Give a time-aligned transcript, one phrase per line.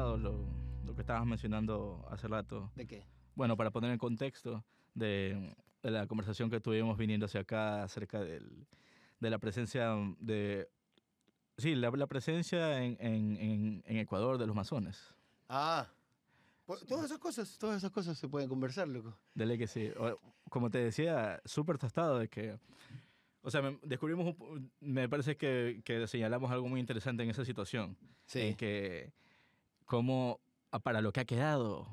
[0.00, 0.46] lo,
[0.84, 2.70] lo que estabas mencionando hace rato.
[2.74, 3.04] ¿De qué?
[3.34, 8.20] Bueno, para poner en contexto de, de la conversación que tuvimos viniendo hacia acá acerca
[8.20, 8.66] del,
[9.20, 10.68] de la presencia de...
[11.58, 15.14] Sí, la, la presencia en, en, en, Ecuador de los masones.
[15.48, 15.86] Ah,
[16.66, 19.16] pues, todas esas cosas, todas esas cosas se pueden conversar, loco.
[19.34, 19.90] De ley que sí.
[20.48, 22.58] Como te decía, súper tostado de que...
[23.42, 24.36] O sea, descubrimos,
[24.80, 27.96] me parece que, que señalamos algo muy interesante en esa situación.
[28.34, 29.12] En que,
[29.92, 31.86] como ah, para lo que ha quedado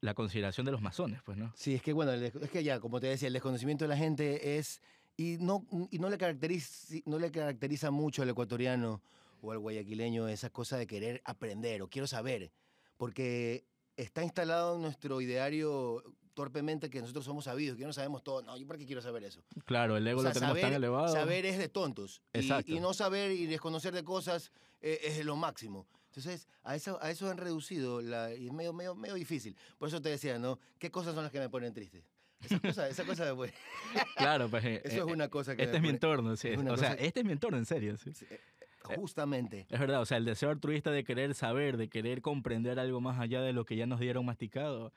[0.00, 1.52] la consideración de los masones, pues, ¿no?
[1.54, 4.58] Sí, es que bueno, es que ya, como te decía, el desconocimiento de la gente
[4.58, 4.82] es
[5.16, 9.00] y no y no le caracteriza no le caracteriza mucho al ecuatoriano
[9.42, 12.50] o al guayaquileño esa cosa de querer aprender o quiero saber,
[12.96, 13.64] porque
[13.96, 16.02] está instalado en nuestro ideario
[16.34, 18.42] torpemente que nosotros somos sabidos, que no sabemos todo.
[18.42, 19.40] No, yo para qué quiero saber eso.
[19.66, 21.12] Claro, el ego O sea, lo tenemos tan saber, elevado.
[21.12, 22.22] saber es de tontos.
[22.34, 22.72] Y- Exacto.
[22.72, 25.86] Y, no saber y desconocer de cosas eh, es lo máximo.
[26.16, 29.54] Entonces, a eso, a eso han reducido la, y es medio, medio, medio difícil.
[29.76, 30.58] Por eso te decía, ¿no?
[30.78, 32.02] ¿Qué cosas son las que me ponen triste?
[32.40, 33.34] Esa cosa, esa cosa
[34.16, 34.64] Claro, pues.
[34.64, 36.48] eh, Eso es eh, una cosa que Este es mi entorno, sí.
[36.52, 38.12] O sea, este es mi entorno, en serio, sí.
[38.30, 38.40] eh,
[38.80, 39.66] Justamente.
[39.68, 43.20] Es verdad, o sea, el deseo altruista de querer saber, de querer comprender algo más
[43.20, 44.92] allá de lo que ya nos dieron masticado,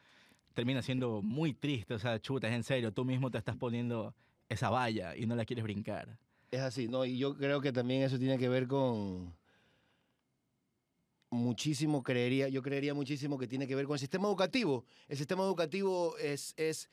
[0.54, 1.96] termina siendo muy triste.
[1.96, 4.16] O sea, chuta, es en serio, tú mismo te estás poniendo
[4.48, 6.18] esa valla y no la quieres brincar.
[6.52, 7.04] Es así, ¿no?
[7.04, 9.34] Y yo creo que también eso tiene que ver con
[11.30, 14.84] muchísimo, creería, yo creería muchísimo que tiene que ver con el sistema educativo.
[15.08, 16.90] El sistema educativo es, es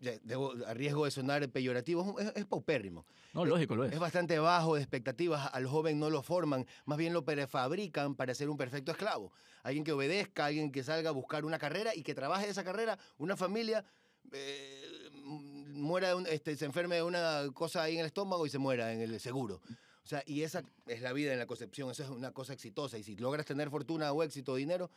[0.00, 3.06] debo- a riesgo de sonar peyorativo, es, es paupérrimo.
[3.32, 3.92] No, lógico, lo es.
[3.92, 8.34] Es bastante bajo de expectativas, al joven no lo forman, más bien lo prefabrican para
[8.34, 9.32] ser un perfecto esclavo.
[9.62, 12.98] Alguien que obedezca, alguien que salga a buscar una carrera y que trabaje esa carrera,
[13.18, 13.84] una familia,
[14.32, 15.10] eh,
[15.68, 18.92] muera, un- este, se enferme de una cosa ahí en el estómago y se muera
[18.92, 19.60] en el seguro.
[20.08, 22.96] O sea, y esa es la vida en la concepción, eso es una cosa exitosa.
[22.96, 24.90] Y si logras tener fortuna o éxito o dinero,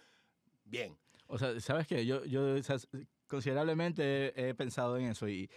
[0.63, 0.95] bien.
[1.27, 2.05] O sea, ¿sabes qué?
[2.05, 2.55] Yo, yo
[3.27, 5.49] considerablemente he, he pensado en eso y,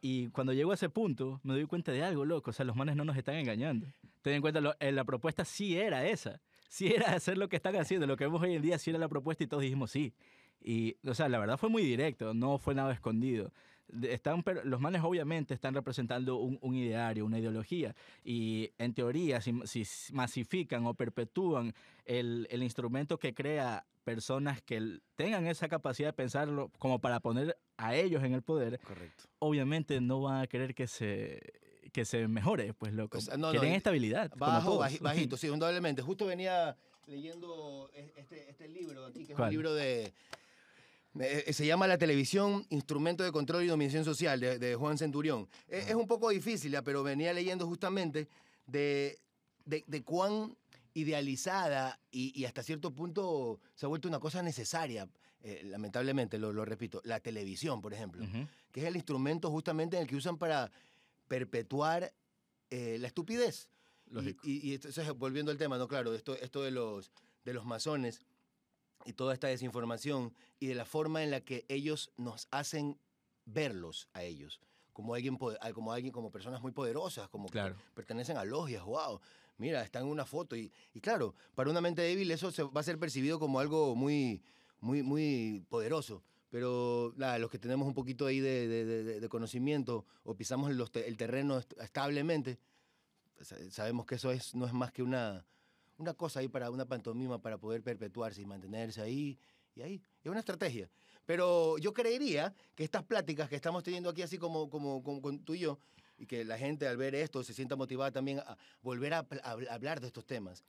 [0.00, 2.50] y cuando llego a ese punto me doy cuenta de algo, loco.
[2.50, 3.86] O sea, los manes no nos están engañando.
[4.22, 6.40] Ten en cuenta, lo- eh, la propuesta sí era esa.
[6.68, 8.06] Sí era hacer lo que están haciendo.
[8.06, 10.14] Lo que vemos hoy en día sí era la propuesta y todos dijimos sí.
[10.62, 13.52] Y, o sea, la verdad fue muy directo, no fue nada escondido.
[14.02, 17.94] Están, los manes obviamente están representando un, un ideario, una ideología.
[18.24, 21.72] Y en teoría, si, si masifican o perpetúan
[22.04, 27.56] el, el instrumento que crea personas que tengan esa capacidad de pensarlo como para poner
[27.76, 29.24] a ellos en el poder, Correcto.
[29.40, 31.40] obviamente no van a querer que se,
[31.92, 33.18] que se mejore, pues loco.
[33.18, 34.32] O sea, no, no, Quieren estabilidad.
[34.36, 36.02] Bajo, baji- bajito, sí, indudablemente.
[36.02, 36.76] Justo venía
[37.06, 39.48] leyendo es- este, este libro aquí, que es ¿Cuál?
[39.48, 40.12] un libro de...
[41.20, 45.48] eh, Se llama La televisión, instrumento de control y dominación social, de, de Juan Centurión.
[45.68, 48.28] Eh, Es, un poco difícil, ya, pero venía leyendo justamente
[48.66, 49.18] de,
[49.64, 50.56] de, de cuán
[50.94, 55.08] idealizada y, y hasta cierto punto se ha vuelto una cosa necesaria,
[55.42, 58.26] eh, lamentablemente, lo, lo repito, la televisión, por ejemplo,
[58.72, 60.70] que es el instrumento justamente en el que usan para
[61.28, 62.12] perpetuar
[62.70, 63.68] eh, la estupidez.
[64.10, 64.42] Y, Lógico.
[64.46, 65.86] y, y entonces, volviendo al tema, ¿no?
[65.88, 67.10] Claro, esto, esto de, los,
[67.44, 68.20] de los masones
[69.04, 72.98] y toda esta desinformación y de la forma en la que ellos nos hacen
[73.44, 74.60] verlos a ellos
[74.92, 77.76] como alguien, po- a- como alguien, como personas muy poderosas, como que Claro.
[77.94, 79.20] pertenecen a logias, wow,
[79.58, 82.80] mira, están en una foto y, y claro, para una mente débil eso se, va
[82.80, 84.42] a ser percibido como algo muy,
[84.80, 86.22] muy, muy poderoso.
[86.48, 90.72] Pero nada, los que tenemos un poquito ahí de, de- de- de conocimiento o pisamos
[90.74, 92.58] los te- el terreno est- establemente,
[93.36, 95.44] pues, eh, sabemos que eso es, no es más que una,
[95.98, 99.38] una cosa ahí para una pantomima para poder perpetuarse y mantenerse ahí
[99.74, 100.02] y ahí.
[100.22, 100.90] Es una estrategia.
[101.24, 105.54] Pero yo creería que estas pláticas que estamos teniendo aquí, así como, como, con tú
[105.54, 105.78] y yo,
[106.18, 109.24] y que la gente al ver esto se sienta motivada también a volver a, a
[109.24, 110.64] habl- hablar de estos temas.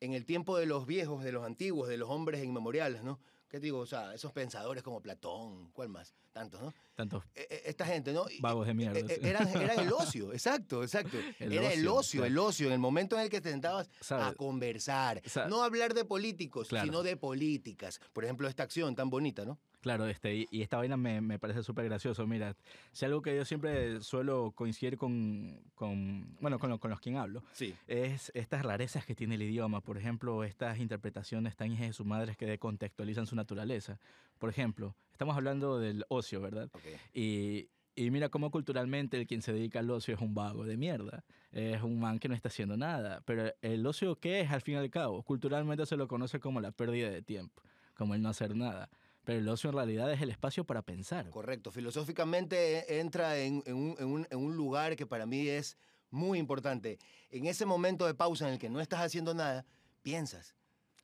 [0.00, 3.20] En el tiempo de los viejos, de los antiguos, de los hombres inmemoriales, ¿no?
[3.52, 3.80] ¿Qué digo?
[3.80, 6.14] O sea, esos pensadores como Platón, ¿cuál más?
[6.32, 6.72] Tantos, ¿no?
[6.94, 8.24] Tantos E- e- esta gente, ¿no?
[8.40, 9.28] Vagos de mierda, e-.
[9.28, 11.18] Eran, eran el ocio, exacto, exacto.
[11.38, 12.32] El Era el ocio, claro.
[12.32, 15.20] el ocio, en el momento en el que te sentabas a conversar.
[15.26, 16.86] Sa- No hablar de políticos, Claro.
[16.86, 18.00] sino de políticas.
[18.14, 19.58] Por ejemplo, esta acción tan bonita, ¿no?
[19.82, 22.24] Claro, este, y, y esta vaina me, me parece súper gracioso.
[22.26, 22.56] Mira,
[22.92, 27.16] si algo que yo siempre suelo coincidir con, con bueno, con, lo- con los quien
[27.16, 27.74] hablo, Sí.
[27.88, 29.80] es estas rarezas que tiene el idioma.
[29.80, 33.98] Por ejemplo, estas interpretaciones tan hijas de sus madres que decontextualizan su naturaleza.
[34.38, 36.68] Por ejemplo, estamos hablando del ocio, ¿verdad?
[36.74, 36.84] Ok.
[37.12, 40.76] Y, y mira cómo culturalmente el quien se dedica al ocio es un vago de
[40.76, 41.24] mierda.
[41.50, 43.20] Es un man que no está haciendo nada.
[43.26, 45.24] Pero el ocio, ¿qué es al fin y al cabo?
[45.24, 47.62] Culturalmente se lo conoce como la pérdida de tiempo,
[47.96, 48.88] como el no hacer nada.
[49.24, 51.30] Pero el ocio en realidad es el espacio para pensar.
[51.30, 51.70] Correcto.
[51.70, 55.76] Filosóficamente eh, entra en, en un, lugar que para mí es
[56.10, 56.98] muy importante.
[57.30, 59.64] En ese momento de pausa en el que no estás haciendo nada,
[60.02, 60.54] piensas.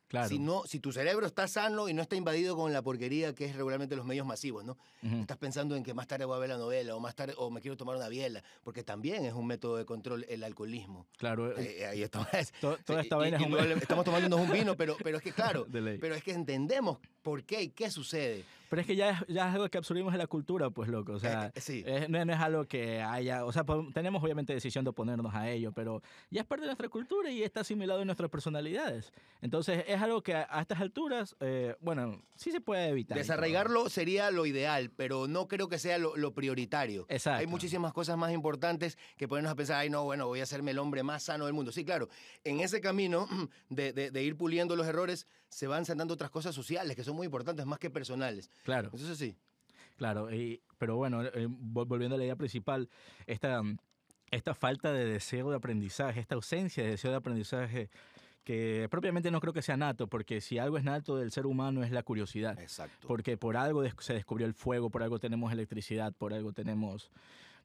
[0.09, 0.29] Claro.
[0.29, 3.45] Si, no, si tu cerebro está sano y no está invadido con la porquería que
[3.45, 4.79] es regularmente los medios masivos, ¿no?
[5.03, 5.17] Ujú.
[5.21, 7.51] Estás pensando en que más tarde voy a ver la novela o más tarde o
[7.51, 11.07] me quiero tomar una biela, porque también es un método de control el alcoholismo.
[11.19, 12.27] Claro, eh, Eh, ahí está.
[12.61, 13.59] to- toda esta y- vaina es y un...
[13.83, 17.63] estamos tomándonos un vino, pero, pero es que claro, pero es que entendemos por qué
[17.63, 18.45] y qué sucede.
[18.69, 21.13] Pero es que ya es, ya es algo que absorbimos en la cultura, pues, loco.
[21.13, 21.83] O sea, Eh, sí.
[21.87, 23.45] es- no, no es algo que haya...
[23.45, 26.89] O sea, tenemos obviamente decisión de oponernos a ello, pero ya es parte de nuestra
[26.89, 29.13] cultura y está asimilado en nuestras personalidades.
[29.41, 33.17] Entonces, es algo que a, a estas alturas, eh, bueno, sí se puede evitar.
[33.17, 37.07] Desarraigarlo sería lo ideal, pero no creo que sea lo, lo prioritario.
[37.09, 37.41] Exacto.
[37.41, 40.73] Hay muchísimas cosas más importantes que ponernos a pensar, ay, no, bueno, voy a hacerme
[40.73, 41.73] el hombre más sano del mundo.
[41.73, 42.09] Sí, claro,
[42.45, 43.27] en ese camino
[43.71, 47.17] de, de- de ir puliendo los errores, se van sanando otras cosas sociales que son
[47.17, 48.51] muy importantes, más que personales.
[48.65, 48.91] Claro.
[48.93, 49.37] Entonces, sí.
[49.97, 52.89] Claro, y- pero bueno, eh, vol- volviendo a la idea principal,
[53.27, 53.63] esta,
[54.31, 57.91] esta falta de deseo de aprendizaje, esta ausencia de deseo de aprendizaje,
[58.45, 61.83] que propiamente no creo que sea nato, porque si algo es nato del ser humano
[61.83, 63.07] es la curiosidad, Exacto.
[63.09, 67.11] porque por algo se descubrió el fuego, por algo tenemos electricidad, por algo tenemos...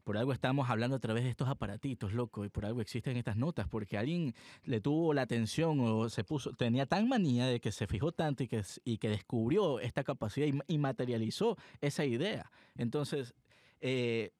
[0.03, 3.37] Por algo estamos hablando a través de estos aparatitos, loco, y por algo existen estas
[3.37, 4.35] notas, porque alguien
[4.65, 8.43] le tuvo la atención o se puso, tenía tan manía de que se fijó tanto
[8.43, 12.51] y que, y que descubrió esta capacidad y materializó esa idea.
[12.75, 13.33] Entonces,
[13.79, 14.31] eh,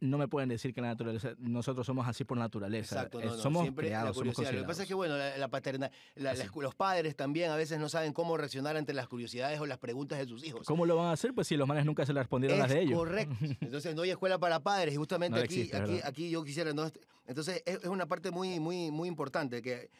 [0.00, 2.96] no me pueden decir que la naturaleza, nosotros somos así por naturaleza.
[2.96, 4.52] Exacto, Eh, no, no, somos siempre la creados, somos curiosidad.
[4.58, 5.90] Lo que pasa es que, bueno, la, la la-
[6.34, 9.78] las- los padres también a veces no saben cómo reaccionar ante las curiosidades o las
[9.78, 10.66] preguntas de sus hijos.
[10.66, 11.34] ¿Cómo lo van a hacer?
[11.34, 12.98] Pues si los manes nunca se le respondieron las Es de ellos.
[12.98, 13.34] correcto.
[13.60, 16.72] Entonces no hay escuela para padres y justamente No aquí, existe, aquí, aquí yo quisiera...
[16.72, 16.90] ¿no?
[17.26, 19.90] Entonces es, es una parte muy, muy, muy importante que,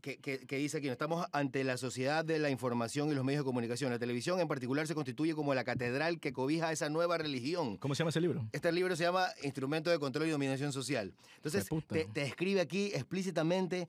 [0.00, 3.40] que, que- que dice aquí, estamos ante la sociedad de la información y los medios
[3.42, 3.90] de comunicación.
[3.90, 7.76] La televisión en particular se constituye como la catedral que cobija esa nueva religión.
[7.78, 8.48] ¿Cómo se llama ese libro?
[8.52, 11.14] Este libro se llama Instrumento de Control y Dominación Social.
[11.36, 13.88] Entonces, te, te describe aquí explícitamente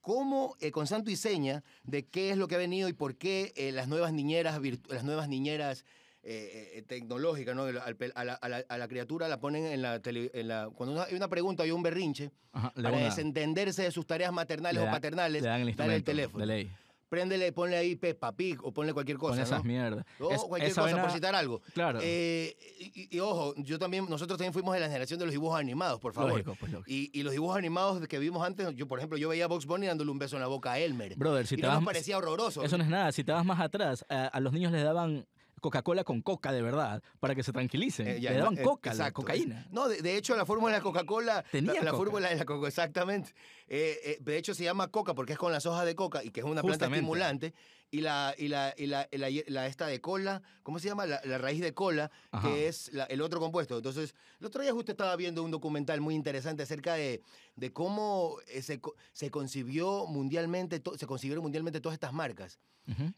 [0.00, 3.16] cómo, eh, con santo y seña, de qué es lo que ha venido y por
[3.16, 4.58] qué eh, las nuevas niñeras,
[4.88, 5.84] las nuevas niñeras
[6.22, 7.62] eh, eh, tecnológicas, ¿no?
[7.64, 11.02] A la, a la- a la criatura la ponen en la, tele- en la- cuando
[11.02, 14.88] hay una pregunta hay un berrinche, Ajá, para una- desentenderse de sus tareas maternales le
[14.88, 16.40] o paternales, le dan el dale el teléfono.
[16.40, 16.70] De ley.
[17.08, 19.64] Préndele, ponle ahí Peppa Pig o ponle cualquier cosa, Con esas ¿no?
[19.64, 20.04] mierdas.
[20.20, 21.60] O Es- cualquier cosa, vaina- por citar algo.
[21.74, 21.98] Claro.
[22.02, 22.56] Eh,
[22.94, 25.98] y, y ojo, yo también, nosotros también fuimos de la generación de los dibujos animados,
[25.98, 26.30] por favor.
[26.30, 26.88] Lógico, pues lógico.
[26.88, 29.66] Y, y los dibujos animados que vimos antes, yo por ejemplo, yo veía a Box
[29.66, 31.16] Bunny dándole un beso en la boca a Elmer.
[31.16, 32.62] Brother, si y te no vas nos parecía horroroso.
[32.62, 33.10] Eso no es nada.
[33.10, 35.26] Si te vas más atrás, a, a los niños les daban
[35.60, 38.08] Coca-Cola con coca de verdad para que se tranquilicen.
[38.08, 39.66] Eh, ya, le daban eh, coca, la cocaína.
[39.70, 41.44] No, de, de hecho, la fórmula de la Coca-Cola.
[41.52, 42.02] Tenía la, la coca.
[42.04, 43.34] fórmula de la Coca, exactamente.
[43.68, 46.40] Eh, de hecho, se llama coca porque es con las hojas de coca y que
[46.40, 47.54] es una planta estimulante.
[47.92, 51.06] Y la, y la, y la, y la- esta de cola, ¿cómo se llama?
[51.06, 52.46] La, raíz de cola, Ajá.
[52.48, 53.76] que es la- el otro compuesto.
[53.78, 57.20] Entonces, el otro día justo estaba viendo un documental muy interesante acerca de,
[57.56, 58.80] de cómo se,
[59.12, 62.60] se concibió mundialmente, se concibieron mundialmente todas estas marcas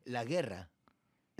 [0.04, 0.70] la guerra.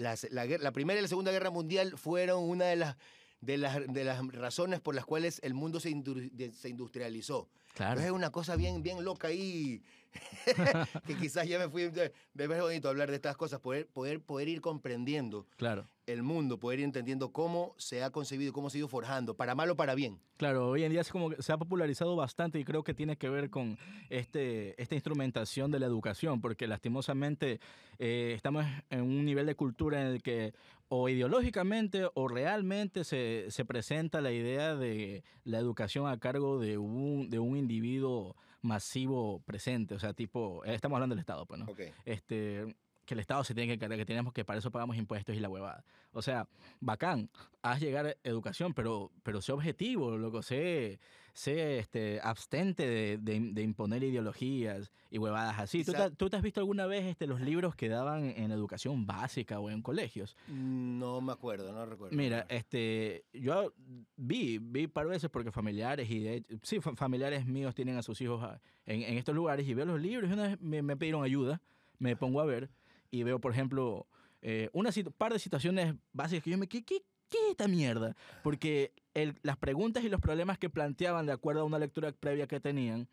[0.02, 2.96] Las- la, Primera y la Segunda Guerra Mundial fueron una de las,
[3.40, 7.48] de las, de las razones por las cuales el mundo se, indu- de- se industrializó.
[7.74, 7.92] Claro.
[7.92, 9.82] Entonces es una cosa bien, bien loca ahí,
[11.06, 11.88] que quizás ya me fui...
[11.88, 15.86] De, de ver bonito hablar de estas cosas, poder, poder, poder ir comprendiendo Claro.
[16.06, 19.54] el mundo, poder ir entendiendo cómo se ha concebido cómo se ha ido forjando, para
[19.54, 20.18] mal o para bien.
[20.36, 23.16] Claro, hoy en día es como que se ha popularizado bastante y creo que tiene
[23.16, 23.78] que ver con
[24.10, 27.60] este, esta instrumentación de la educación, porque lastimosamente
[27.98, 30.54] eh, estamos en un nivel de cultura en el que
[30.88, 36.76] o ideológicamente o realmente se, se presenta la idea de la educación a cargo de
[36.76, 41.60] un, de un individuo masivo presente, o sea, tipo, eh, estamos hablando del Estado, pues,
[41.60, 41.66] ¿no?
[41.66, 41.80] Ok.
[42.04, 45.36] este, que el Estado se tiene que encargar, que tenemos que para eso pagamos impuestos
[45.36, 45.84] y la huevada.
[46.12, 46.48] O sea,
[46.80, 51.00] bacán, haz llegar educación, pero, pero sé objetivo, loco, sé,
[51.34, 55.84] sé este, abstente de, de- de imponer ideologías y huevadas así.
[55.84, 59.58] ¿Tú, tú te has visto alguna vez este, los libros que daban en educación básica
[59.60, 60.36] o en colegios?
[60.48, 62.16] No me acuerdo, no recuerdo.
[62.16, 63.72] Mira, este, yo
[64.16, 68.20] vi, vi par veces porque familiares y de sí, fa- familiares míos tienen a sus
[68.20, 70.96] hijos a- en, en estos lugares y veo los libros y una vez me, me
[70.96, 71.60] pidieron ayuda,
[71.98, 72.70] me pongo a ver
[73.10, 74.06] y veo, por ejemplo,
[74.42, 78.16] eh, una par de situaciones básicas que yo me ¿qué, qué, qué es esta mierda?
[78.42, 82.46] Porque el- las preguntas y los problemas que planteaban de acuerdo a una lectura previa
[82.46, 83.08] que tenían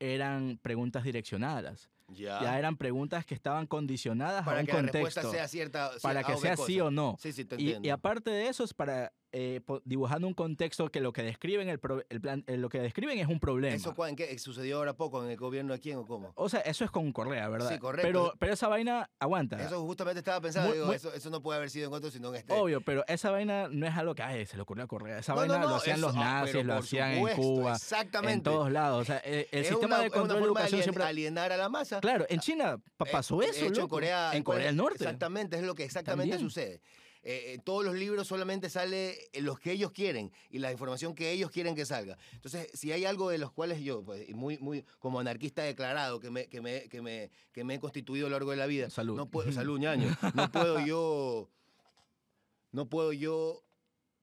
[0.00, 1.88] eran preguntas direccionadas.
[2.14, 2.40] ya.
[2.40, 5.90] Ya eran preguntas que estaban condicionadas a para un que la respuesta sea cierta.
[6.02, 6.84] para que A sea sí cosa.
[6.86, 7.16] o no.
[7.20, 11.00] Sí, sí, te Y, y aparte de eso es para eh, dibujando un contexto que
[11.00, 13.74] lo que describen el, pro- el plan, eh, lo que describen es un problema.
[13.76, 14.38] ¿Eso en qué?
[14.38, 16.32] sucedió ahora poco en el gobierno de quién o cómo?
[16.34, 17.68] o sea, eso es con Correa, ¿verdad?
[17.70, 18.06] Sí, correcto.
[18.08, 19.62] Pero, pero esa vaina aguanta.
[19.62, 22.10] Eso justamente estaba pensando, Muy- digo, muy- eso, eso no puede haber sido en otro,
[22.10, 22.52] sino en este.
[22.54, 25.18] Obvio, pero esa vaina no es algo que ay, se le ocurrió a Correa.
[25.18, 27.72] Esa No, vaina no, lo hacían eso- los ah, nazis, lo hacían supuesto, en Cuba,
[27.72, 28.32] Exactamente.
[28.34, 29.02] en todos lados.
[29.02, 31.04] O sea, eh, el sistema una, de control de educación alien- siempre...
[31.04, 32.00] alienar a la masa.
[32.00, 33.88] Claro, en China pa- pasó de eso, hecho, en.
[33.88, 34.96] Corea, en Corea del Norte.
[35.04, 36.48] Exactamente, es lo que exactamente También.
[36.50, 36.80] sucede.
[37.30, 41.14] Eh, en todos los libros solamente sale eh, los que ellos quieren y la información
[41.14, 42.16] que ellos quieren que salga.
[42.32, 46.30] Entonces, si hay algo de los cuales yo, pues, muy, muy como anarquista declarado, que
[46.30, 48.88] me, que me, que me, que me he constituido a lo largo de la vida,
[48.88, 49.14] Salud.
[49.14, 51.50] no puedo, salud, ñaño, no puedo yo,
[52.72, 53.62] no puedo yo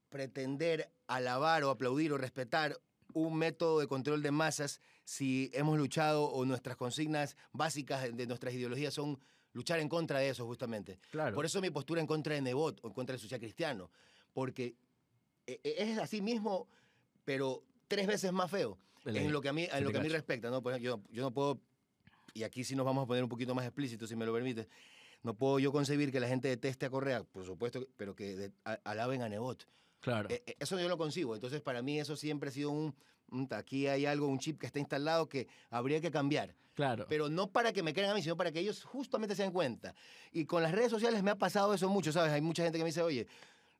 [0.08, 2.76] pretender alabar o aplaudir o respetar
[3.12, 8.52] un método de control de masas si hemos luchado o nuestras consignas básicas de nuestras
[8.52, 9.20] ideologías son
[9.56, 10.98] luchar en contra de eso justamente.
[11.10, 11.34] Claro.
[11.34, 13.90] Por eso mi postura en contra de Nebot o en contra del social cristiano,
[14.34, 14.76] porque
[15.46, 16.68] e- e- es así mismo,
[17.24, 19.24] pero tres veces más feo ley.
[19.24, 20.50] en lo que a mí, en lo que a mí respecta.
[20.50, 20.58] ¿no?
[20.58, 21.58] Ejemplo, yo, yo no puedo,
[22.34, 24.68] y aquí sí nos vamos a poner un poquito más explícitos, si me lo permite,
[25.22, 28.52] no puedo yo concebir que la gente deteste a Correa, por supuesto, pero que de-
[28.64, 29.66] a- alaben a Nebot.
[30.00, 30.28] Claro.
[30.30, 31.34] Eh, Eso yo lo concibo.
[31.34, 32.94] Entonces, para mí eso siempre ha sido un-
[33.50, 36.54] Aquí hay algo, un chip que está instalado que habría que cambiar.
[36.74, 37.06] claro.
[37.08, 39.52] Pero no para que me crean a mí, sino para que ellos justamente se den
[39.52, 39.94] cuenta.
[40.32, 42.32] Y con las redes sociales me ha pasado eso mucho, ¿sabes?
[42.32, 43.26] Hay mucha gente que me dice, oye,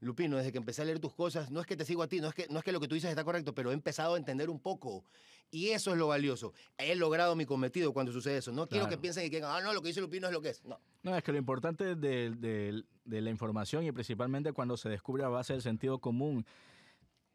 [0.00, 2.20] Lupino, desde que empecé a leer tus cosas, no es que te sigo a ti,
[2.20, 4.14] no es que, no es que lo que tú dices está correcto, pero he empezado
[4.14, 5.04] a entender un poco.
[5.50, 6.52] Y eso es lo valioso.
[6.76, 8.50] He logrado mi cometido cuando sucede eso.
[8.52, 9.00] No quiero que Claro.
[9.02, 10.64] piensen y que digan, ah, no, lo que dice Lupino es lo que es.
[10.64, 10.78] No.
[11.02, 15.22] No, es que lo importante de, de- de la información y principalmente cuando se descubre
[15.24, 16.44] a base del sentido común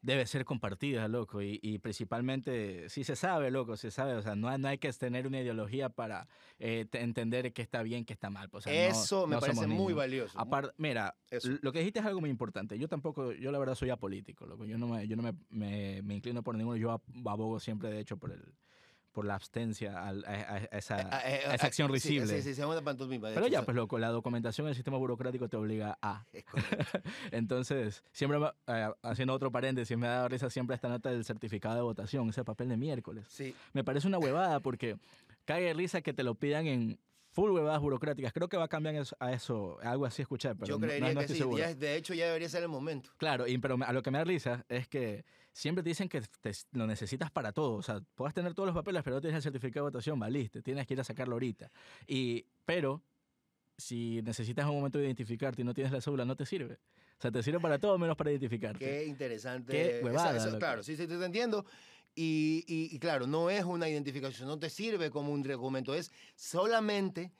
[0.02, 1.42] debe ser compartida, loco.
[1.42, 4.14] Y, y principalmente, sí se sabe, loco, se sabe.
[4.16, 6.28] O sea, no, hay- no hay que tener una ideología para
[6.60, 8.50] eh, te- entender qué está bien, qué está mal.
[8.50, 10.40] pues, O sea, no- eso me no parece muy valioso.
[10.40, 11.50] Aparte, mira, Eso.
[11.62, 12.78] lo que dijiste es algo muy importante.
[12.78, 14.66] Yo tampoco, yo la verdad soy apolítico, loco.
[14.66, 16.78] Yo no me, yo no me, me- me inclino por ninguno.
[16.78, 18.42] Yo ab- abogo siempre, de hecho, por el
[19.12, 22.28] por la abstencia al- a, a- esa, Ah, eh, a esa acción sí, risible.
[22.38, 23.28] Sí, sí, se llama una pantomima.
[23.30, 26.26] Pero hecho, ya, pues loco, la documentación del sistema burocrático te obliga a.
[27.32, 31.82] Entonces, siempre eh, haciendo otro paréntesis, me da risa siempre esta nota del certificado de
[31.82, 33.26] votación, ese papel de miércoles.
[33.30, 34.98] Sí, Me parece una huevada porque
[35.46, 37.00] cae de risa que te lo pidan en
[37.32, 38.34] full huevadas burocráticas.
[38.34, 41.14] Creo que va a cambiar a eso, algo así escuché, pero yo no- no- creería
[41.14, 41.42] no que estoy sí.
[41.42, 41.76] seguro.
[41.76, 43.10] De hecho, ya debería ser el momento.
[43.18, 46.22] Claro, y, pero a lo que me da risa es que siempre te dicen que
[46.22, 47.76] te- lo necesitas para todo.
[47.76, 50.62] O sea, puedes tener todos los papeles, pero no tienes el certificado de votación, valiste.
[50.62, 51.72] Tienes que ir a sacarlo ahorita.
[52.08, 53.02] Y, pero
[53.78, 56.76] si necesitas un momento de identificarte y no tienes la cédula, no te sirve.
[57.18, 58.80] O sea, te sirve para todo menos para identificarte.
[58.84, 59.72] Qué interesante.
[59.72, 61.66] Qué huevada, esa- claro, sí, sí, te entiendo.
[62.16, 66.12] Y, y- y claro, no es una identificación, no te sirve como un documento, es
[66.36, 67.32] solamente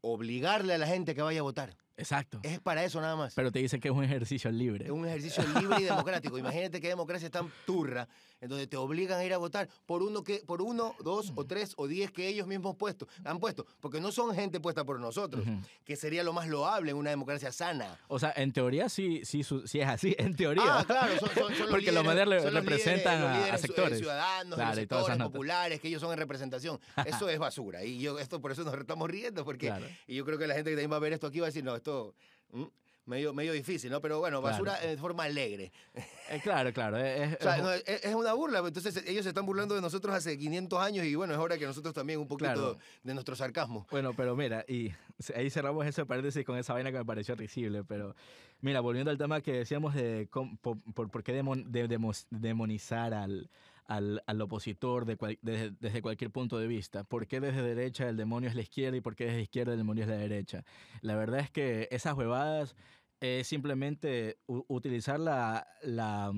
[0.00, 1.76] obligarle a la gente que vaya a votar.
[1.96, 2.40] Exacto.
[2.42, 3.34] Es para eso nada más.
[3.34, 4.84] Pero te dicen que es un ejercicio libre.
[4.86, 6.36] Es un ejercicio libre y democrático.
[6.38, 8.06] Imagínate qué democracia es tan turra,
[8.40, 11.46] en donde te obligan a ir a votar por uno, que, por uno, dos o
[11.46, 13.64] tres o diez que ellos mismos puesto, han puesto.
[13.80, 15.58] Porque no son gente puesta por nosotros, Ujú.
[15.86, 17.98] que sería lo más loable en una democracia sana.
[18.08, 20.80] O sea, en teoría sí, sí, su- sí es así, en teoría.
[20.80, 23.32] Ah, claro, son, son- son los Porque los líderes, son los representan líderes- los a-
[23.32, 23.98] a líderes ci- sectores.
[23.98, 26.78] ciudadanos, Claro, los y todas esas sectores populares, que ellos son en representación.
[27.06, 27.84] Eso es basura.
[27.84, 29.86] Y yo, esto por eso nos estamos riendo, porque Claro.
[30.06, 31.48] y yo creo que la gente que también va a ver esto aquí va a
[31.48, 32.14] decir, no, esto
[32.52, 32.64] mm,
[33.06, 34.00] medio, medio difícil, ¿no?
[34.00, 34.52] Pero bueno, Claro.
[34.64, 35.72] basura en forma alegre.
[36.28, 36.96] Eh, claro, claro.
[36.96, 38.58] es- es- O sea, no, es, es una burla.
[38.58, 41.64] Entonces ellos se están burlando de nosotros hace 500 años y bueno, es hora que
[41.66, 42.78] nosotros también un poquito Claro.
[43.04, 43.86] de nuestro sarcasmo.
[43.92, 44.90] Bueno, pero mira, y
[45.36, 48.16] ahí cerramos ese paréntesis con esa vaina que me pareció risible, pero
[48.60, 51.86] mira, volviendo al tema que decíamos de cómo- por, por- por qué demon- de-
[52.30, 53.48] demonizar al,
[53.88, 58.08] al, al opositor de cual- desde, desde cualquier punto de vista, por qué desde derecha
[58.08, 60.64] el demonio es la izquierda y por qué desde izquierda el demonio es la derecha.
[61.02, 62.76] La verdad es que esas huevadas
[63.20, 65.66] es simplemente utilizar la...
[65.82, 66.32] la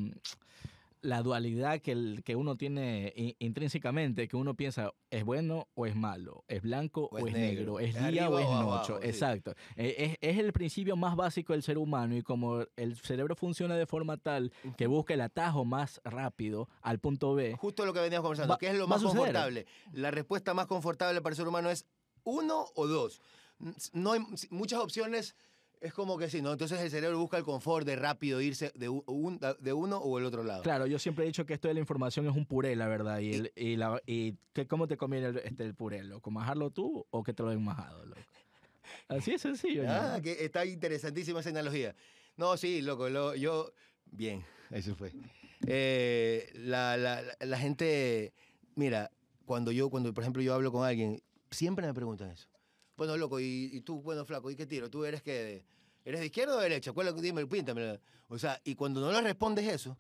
[1.01, 5.87] la dualidad que, el- que uno tiene in- intrínsecamente, que uno piensa es bueno o
[5.87, 8.63] es malo, es blanco o, es negro, es es día arriba o es noche.
[8.93, 9.09] abajo, sí.
[9.09, 9.55] Exacto.
[9.77, 13.77] Eh, Es, es el principio más básico del ser humano y como el cerebro funciona
[13.77, 18.01] de forma tal que busca el atajo más rápido al punto B, Justo lo que
[18.01, 18.55] veníamos conversando.
[18.55, 19.67] Va- ¿Qué es lo más confortable?
[19.93, 21.87] La respuesta más confortable para el ser humano es
[22.25, 23.21] uno o dos.
[23.93, 25.35] No hay muchas opciones.
[25.81, 26.53] Es como que sí, ¿no?
[26.53, 30.25] Entonces el cerebro busca el confort de rápido irse de, un- de uno o el
[30.25, 30.63] otro lado.
[30.63, 33.21] Claro, yo siempre he dicho que esto de la información es un puré, la verdad.
[33.21, 36.31] ¿Y, el- y, la, y que, cómo te conviene el, este, el puré, loco?
[36.33, 38.21] ¿Majarlo tú o que te lo den majado, loco?
[39.09, 39.85] Así es sencillo.
[39.85, 39.91] ¿no?
[39.93, 41.95] Ah, que está interesantísima esa analogía.
[42.37, 43.73] No, sí, loco, lo- yo...
[44.11, 45.13] Bien, eso fue.
[45.67, 48.33] Eh, la, la- la- la gente,
[48.75, 49.11] mira,
[49.45, 52.49] cuando yo, cuando por ejemplo yo hablo con alguien, siempre me preguntan eso.
[52.99, 54.91] Bueno, loco, y, y tú, bueno, flaco, ¿y qué tiro?
[54.91, 55.65] ¿Tú eres que
[56.05, 56.93] ¿Eres de izquierda o de derecha?
[56.93, 58.01] ¿Cuál, es- dime, píntame.
[58.29, 59.97] O sea, y cuando no le respondes eso,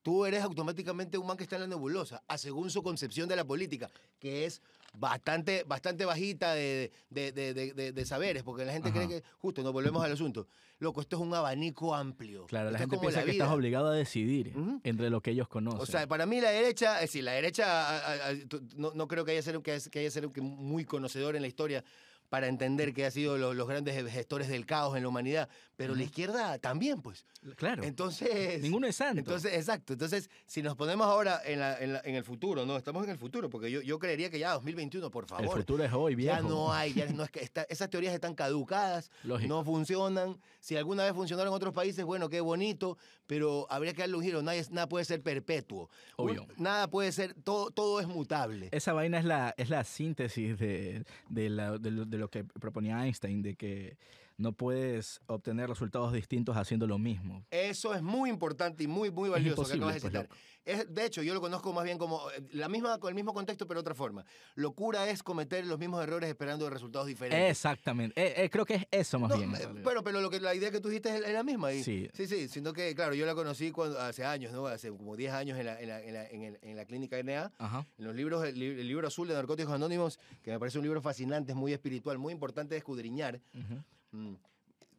[0.00, 3.36] tú eres automáticamente un man que está en la nebulosa, a según su concepción de
[3.36, 4.62] la política, que es
[4.94, 8.98] bastante, bastante bajita de, de- de- de- saberes, porque la gente Ajá.
[8.98, 10.46] cree que, justo, nos volvemos al asunto,
[10.78, 12.46] loco, esto es un abanico amplio.
[12.46, 14.52] Claro, la Esto es gente piensa la que estás obligado a decidir
[14.84, 15.80] entre lo que ellos conocen.
[15.80, 18.34] O sea, para mí la derecha, es decir, la derecha, a- a- a-
[18.76, 21.48] no, no creo que haya ser, que, que haya ser que muy conocedor en la
[21.48, 21.84] historia
[22.32, 25.50] para entender que ha sido lo- los grandes gestores del caos en la humanidad,
[25.82, 27.24] pero la izquierda también, pues.
[27.56, 28.60] claro, Entonces...
[28.62, 29.18] ninguno es santo.
[29.18, 29.92] Entonces, exacto.
[29.92, 32.76] Entonces, si nos ponemos ahora en, la- en la- en el futuro, ¿no?
[32.76, 35.56] Estamos en el futuro, porque yo, yo creería que ya 2021, por el favor.
[35.58, 36.36] futuro es hoy, viejo.
[36.36, 39.48] Ya no hay, ya no es que está- esas teorías están caducadas, Lógico.
[39.48, 40.38] no funcionan.
[40.60, 42.96] Si alguna vez funcionaron en otros países, bueno, qué bonito,
[43.26, 44.42] pero habría que darle un giro.
[44.42, 45.90] Nada, puede ser perpetuo.
[46.16, 46.46] Obvio.
[46.58, 48.68] nada puede ser, todo, todo es mutable.
[48.72, 52.44] Esa vaina es la, es la síntesis de, de, la- de lo, de lo que
[52.44, 53.96] proponía Einstein, de que
[54.38, 57.44] no puedes obtener resultados distintos haciendo lo mismo.
[57.50, 60.22] Eso es muy importante y muy, muy valioso que acabas de pues, citar.
[60.24, 60.36] loco.
[60.64, 63.34] Es, de hecho, yo lo conozco más bien como eh, la misma, con el mismo
[63.34, 64.24] contexto, pero de otra forma.
[64.54, 67.50] Locura es cometer los mismos errores esperando resultados diferentes.
[67.50, 68.14] Exactamente.
[68.22, 69.52] Eh, eh, creo que es eso más No, bien.
[69.56, 71.72] eh, pero, pero lo que, la idea que tú dijiste es, la misma.
[71.72, 72.08] y- Sí.
[72.14, 74.66] sí, sí, sino que, claro, yo la conocí cuando, hace años, ¿no?
[74.68, 77.18] Hace como 10 años en la, en la, en la, en el- en la clínica
[77.18, 77.50] NA.
[77.58, 77.84] Ajá.
[77.98, 81.02] En los libros, el, el libro azul de Narcóticos Anónimos, que me parece un libro
[81.02, 83.40] fascinante, es muy espiritual, muy importante de escudriñar.
[83.52, 83.82] ujú.
[84.12, 84.36] Mm,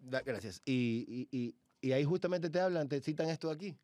[0.03, 0.61] da- gracias.
[0.65, 3.75] Y, y- y- y ahí justamente te hablan, te citan esto aquí,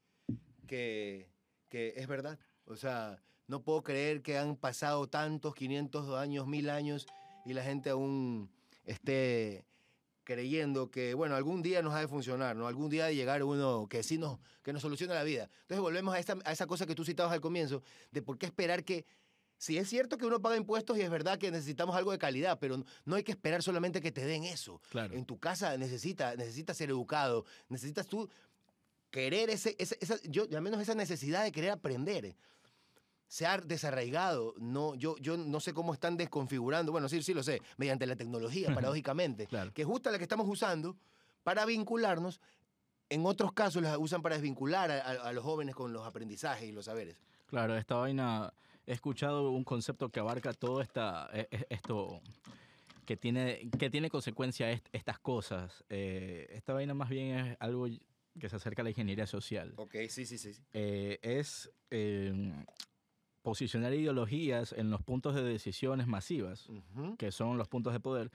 [0.67, 1.29] que,
[1.69, 2.39] que es verdad.
[2.65, 7.07] O sea, no puedo creer que han pasado tantos, 500 años, 1000 años,
[7.45, 8.49] y la gente aún
[8.85, 9.65] esté
[10.23, 12.67] creyendo que, bueno, algún día nos ha de funcionar, ¿no?
[12.67, 15.49] Algún día ha de llegar uno que sí nos, que nos solucione la vida.
[15.61, 18.45] Entonces volvemos a esa, a esa cosa que tú citabas al comienzo, de por qué
[18.45, 19.05] esperar que
[19.59, 22.57] Sí, es cierto que uno paga impuestos y es verdad que necesitamos algo de calidad,
[22.59, 24.81] pero no- hay que esperar solamente que te den eso.
[24.89, 25.13] Claro.
[25.13, 28.29] En tu casa necesita, necesitas ser educado, necesitas tú
[29.11, 32.35] querer ese, ese- esa, yo, al menos esa necesidad de querer aprender.
[33.27, 34.55] Se ha desarraigado.
[34.57, 38.15] No, yo, yo no sé cómo están desconfigurando, bueno, sí, sí lo sé, mediante la
[38.15, 39.73] tecnología, paradójicamente, Claro.
[39.73, 40.95] que es justa la que estamos usando
[41.43, 42.39] para vincularnos.
[43.09, 46.69] En otros casos la usan para desvincular a, a- a los jóvenes con los aprendizajes
[46.69, 47.17] y los saberes.
[47.47, 48.53] Claro, esta vaina,
[48.89, 52.21] he escuchado un concepto que abarca todo esta, e- e- esto,
[53.05, 55.83] que tiene, que tiene consecuencia est- estas cosas.
[55.89, 57.87] Eh, esta vaina más bien es algo
[58.39, 59.73] que se acerca a la ingeniería social.
[59.77, 60.53] Ok, sí, sí, sí.
[60.73, 62.51] Eh, es eh,
[63.43, 67.15] posicionar ideologías en los puntos de decisiones masivas, Ujú.
[67.17, 68.31] que son los puntos de poder,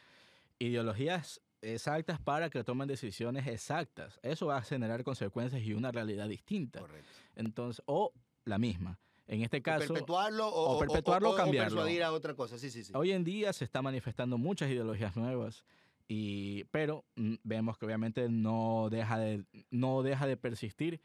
[0.60, 4.20] ideologías exactas para que tomen decisiones exactas.
[4.22, 6.78] Eso va a generar consecuencias y una realidad distinta.
[6.78, 7.08] Correcto.
[7.34, 8.12] Entonces, o
[8.44, 8.98] la misma.
[9.26, 11.76] En este O caso, perpetuarlo o, o perpetuarlo o o cambiarlo.
[11.76, 12.92] persuadir a otra cosa, sí, sí, sí.
[12.94, 15.64] hoy en día se está manifestando muchas ideologías nuevas,
[16.08, 21.00] y, pero mm, vemos que obviamente no deja de, no deja de persistir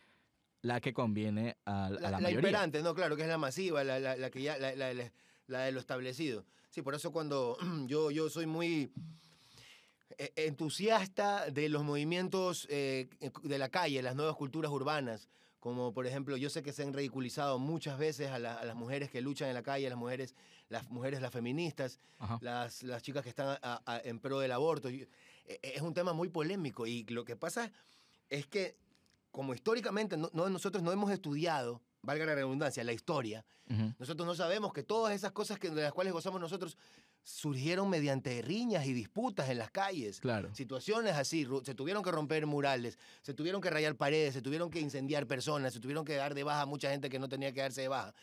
[0.62, 2.49] la que conviene a, a la, La, la mayoría.
[2.49, 5.12] imperante, no, claro, que es la masiva, la, la- la que ya, la, la- la-
[5.47, 6.45] la de lo establecido.
[6.69, 8.91] Sí, por eso cuando yo, yo soy muy
[10.17, 13.08] eh, entusiasta de los movimientos eh,
[13.43, 15.29] de la calle, las nuevas culturas urbanas,
[15.60, 18.76] como por ejemplo, yo sé que se han ridiculizado muchas veces a, la- a las
[18.76, 20.34] mujeres que luchan en la calle, a las mujeres,
[20.69, 22.00] las mujeres, las feministas,
[22.41, 24.89] las, las chicas que están a- a- en pro del aborto.
[24.89, 25.08] Y,
[25.45, 27.72] eh, Es un tema muy polémico y lo que pasa
[28.30, 28.78] es que
[29.32, 33.45] como históricamente no, no- nosotros no hemos estudiado, valga la redundancia, la historia,
[34.00, 36.76] nosotros no sabemos que todas esas cosas que, de las cuales gozamos nosotros
[37.30, 40.20] surgieron mediante riñas y disputas en las calles.
[40.20, 40.54] Claro.
[40.56, 44.80] Situaciones así, se tuvieron que romper murales, se tuvieron que rayar paredes, se tuvieron que
[44.80, 47.62] incendiar personas, se tuvieron que dar de baja a mucha gente que no tenía que
[47.62, 48.15] darse de baja.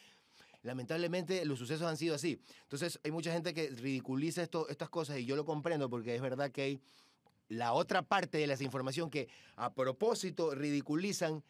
[0.63, 2.41] Lamentablemente los sucesos han sido así.
[2.63, 6.21] Entonces hay mucha gente que ridiculiza esto, estas cosas y yo lo comprendo porque es
[6.21, 6.81] verdad que hay
[7.49, 11.45] la otra parte de la desinformación que a propósito ridiculizan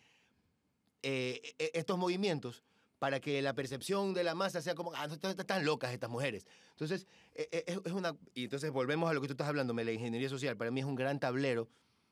[1.02, 2.62] eh, e- estos movimientos
[2.98, 6.46] para que la percepción de la masa sea como, ah, no, están locas estas mujeres.
[6.70, 8.16] Entonces, eh, es, es una...
[8.34, 10.56] Y entonces volvemos a lo que tú estás hablando, la ingeniería social.
[10.56, 11.68] Para mí es un gran tablero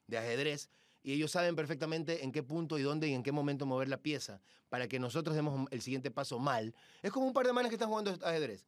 [0.07, 0.69] de ajedrez
[1.03, 3.99] y ellos saben perfectamente en qué punto y dónde y en qué momento mover la
[3.99, 6.75] pieza para que nosotros demos el siguiente paso mal.
[7.03, 8.65] Es como un par de manes que están jugando ajedrez.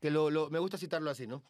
[0.00, 1.42] Que lo, lo- me gusta citarlo así, ¿no?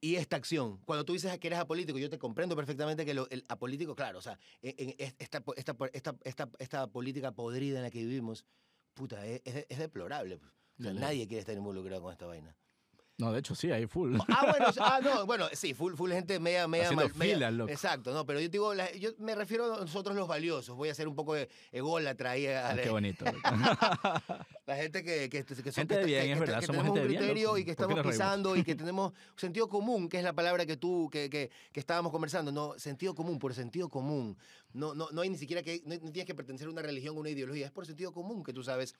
[0.00, 3.28] Y esta acción, cuando tú dices que eres apolítico, yo te comprendo perfectamente que lo-
[3.30, 5.76] el apolítico, claro, o sea, en- en es- esta, esta,
[6.24, 8.44] esta, esta, política podrida en la que vivimos,
[8.94, 10.38] puta, es, es- deplorable.
[10.38, 10.52] pues.
[10.78, 12.56] O sea, nadie quiere estar involucrado con esta vaina.
[13.20, 14.16] No, de hecho sí, hay full.
[14.28, 17.50] Ah, bueno, ah, no, bueno, sí, full, full gente media, media, mal- media-.
[17.68, 20.76] Exacto, no, pero yo digo, la- yo me refiero a nosotros los valiosos.
[20.76, 23.24] Voy a ser un poco de ególatra ahí a Ah, qué bonito.
[24.66, 26.84] la gente que, que, que son- Gente que, de bien, que- es verdad, somos tenemos
[26.96, 30.18] gente un criterio y que ¿Por qué estamos pisando y que tenemos sentido común, que
[30.18, 33.88] es la palabra que tú, que, que, que estábamos conversando, no, sentido común, por sentido
[33.88, 34.36] común.
[34.72, 37.16] No, no, no hay ni siquiera que, no, no tienes que pertenecer a una religión
[37.16, 38.94] o una ideología, es por sentido común que tú sabes,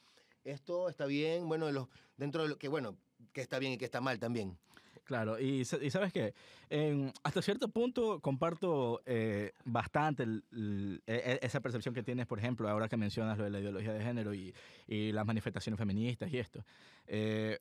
[0.44, 2.96] esto está bien, bueno, de los, dentro de lo que, bueno,
[3.32, 4.56] que está bien y que está mal también.
[5.04, 6.34] Claro, y, y sabes qué,
[6.68, 12.26] En- hasta cierto punto comparto eh, bastante el- el- e- e- esa percepción que tienes,
[12.26, 14.54] por ejemplo, ahora que mencionas lo de la ideología de género y,
[14.86, 16.62] y las manifestaciones feministas y esto.
[17.06, 17.58] Eh,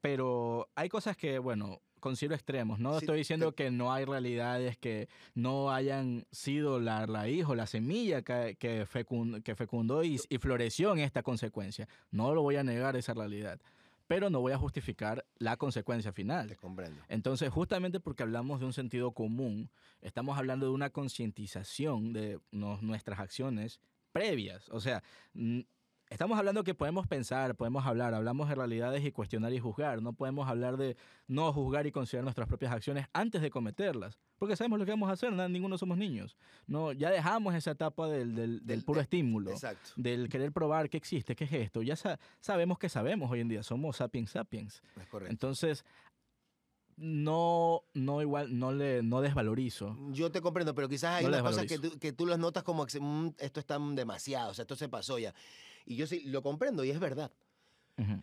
[0.00, 2.78] pero hay cosas que, bueno, considero extremos.
[2.78, 7.44] No Sí, estoy diciendo te- que no hay realidades que no hayan sido la raíz
[7.46, 11.88] o la semilla que, que fecundó y, y floreció en esta consecuencia.
[12.12, 13.58] No lo voy a negar esa realidad,
[14.06, 16.48] pero no voy a justificar la consecuencia final.
[16.48, 17.00] Te comprendo.
[17.08, 23.18] Entonces, justamente porque hablamos de un sentido común, estamos hablando de una concientización de nuestras
[23.18, 23.80] acciones
[24.12, 24.68] previas.
[24.70, 25.02] O sea,
[26.14, 30.00] estamos hablando que podemos pensar, podemos hablar, hablamos de realidades y cuestionar y juzgar.
[30.00, 30.96] No podemos hablar de
[31.26, 35.10] no juzgar y considerar nuestras propias acciones antes de cometerlas, porque sabemos lo que vamos
[35.10, 36.36] a hacer, na- ninguno somos niños.
[36.66, 39.90] No, ya dejamos esa etapa del, del- puro estímulo Exacto.
[39.96, 41.82] del querer probar qué existe, qué es esto.
[41.82, 44.82] Ya sa- sabemos que sabemos hoy en día, somos sapiens sapiens.
[45.00, 45.32] Es correcto.
[45.32, 45.84] Entonces,
[46.96, 49.96] no, no igual, no le, no desvalorizo.
[50.12, 52.62] Yo te comprendo, pero quizás hay No unas cosas que tú, que tú las notas
[52.62, 55.34] como "Mm, esto está demasiado, o sea, esto se pasó ya.
[55.86, 57.30] Y yo sí lo comprendo y es verdad.
[57.98, 58.20] Ujú.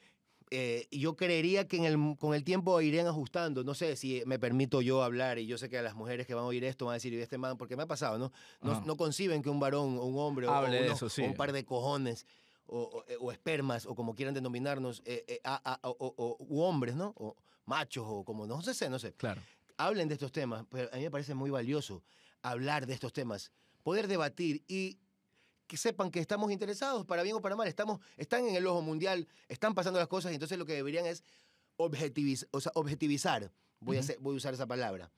[0.53, 3.63] Eh, y yo creería que en el, con el tiempo irían ajustando.
[3.63, 6.33] No sé si me permito yo hablar y yo sé que a las mujeres que
[6.33, 8.33] van a oír esto van a decir, "Y este man, porque me ha pasado, ¿no?
[8.61, 11.21] No, no conciben que un varón o un hombre o- uno- eso, sí.
[11.21, 12.25] o un par de cojones
[12.67, 16.37] o, o- eh, o espermas o como quieran denominarnos, eh, eh, a- a- o, o-
[16.39, 17.13] u hombres, ¿no?
[17.17, 19.41] O machos o como, no sé, no sé Claro.
[19.77, 22.03] hablen de estos temas, pero a mí me parece muy valioso
[22.41, 23.51] hablar de estos temas,
[23.83, 24.97] poder debatir y
[25.71, 28.81] que sepan que estamos interesados, para bien o para mal, estamos, están en el ojo
[28.81, 31.23] mundial, están pasando las cosas y entonces lo que deberían es
[31.77, 34.03] objetiviz- o sea, objetivizar, voy, a Ujú.
[34.05, 35.09] hacer- voy a usar esa palabra,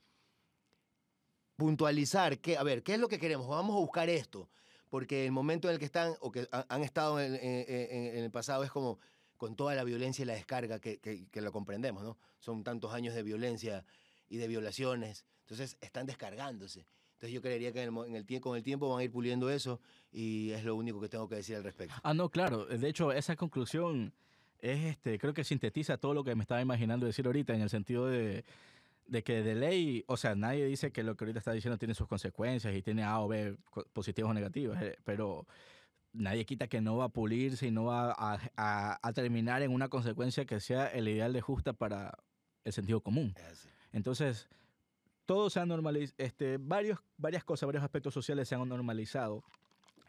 [1.55, 3.47] puntualizar, que, a ver, ¿qué es lo que queremos?
[3.47, 4.47] Vamos a buscar esto,
[4.89, 8.17] porque el momento en el que están o que ha- han estado en, en- en-
[8.17, 8.99] en el pasado es como
[9.37, 12.19] con toda la violencia y la descarga que, que- que lo comprendemos, ¿no?
[12.37, 13.85] Son tantos años de violencia
[14.29, 16.85] y de violaciones, entonces están descargándose.
[17.13, 19.49] Entonces yo creería que en el, en el con el tiempo van a ir puliendo
[19.49, 19.79] eso
[20.13, 21.95] y es lo único que tengo que decir al respecto.
[22.03, 22.65] Ah, no, claro.
[22.65, 24.13] De hecho, esa conclusión
[24.59, 27.69] es, este, creo que sintetiza todo lo que me estaba imaginando decir ahorita, en el
[27.69, 28.45] sentido de,
[29.07, 31.93] de que de ley, o sea, nadie dice que lo que ahorita está diciendo tiene
[31.95, 33.57] sus consecuencias y tiene A o B
[33.91, 35.45] positivos o negativos, eh, pero
[36.13, 39.71] nadie quita que no va a pulirse y no va a, a- a terminar en
[39.71, 42.17] una consecuencia que sea el ideal de justa para
[42.63, 43.33] el sentido común.
[43.91, 44.47] Entonces,
[45.25, 49.43] todo se ha normalizado, este, varios, varias cosas, varios aspectos sociales se han normalizado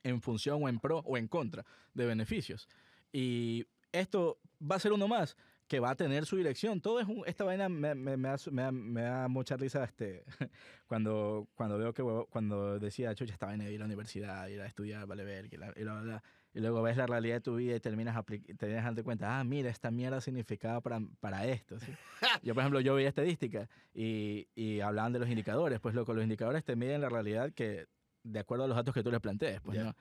[0.05, 1.65] en función o en pro o en contra
[1.95, 2.69] de beneficios.
[3.13, 5.37] Y esto va a ser uno más
[5.67, 6.81] que va a tener su dirección.
[6.81, 8.29] Todo es un, esta vaina me, me, me
[8.63, 10.25] da, me mucha risa este,
[10.87, 14.61] cuando, cuando veo que cuando decía, chucha, esta vaina de ir a la universidad, ir
[14.61, 16.23] a estudiar, vale ver, y, la- y, bla, bla, bla".
[16.53, 18.17] Y luego ves la realidad de tu vida y terminas
[18.59, 21.81] te das cuenta, ah, mira, esta mierda significaba para, para esto.
[21.81, 21.93] ¿sí?
[22.45, 25.81] Yo, por ejemplo, yo veía estadística y, y hablaban de los indicadores.
[25.81, 27.89] Pues, loco, los indicadores te miden la realidad que,
[28.25, 29.79] de acuerdo a los datos que tú les plantees, pues.
[29.79, 29.95] ¿no?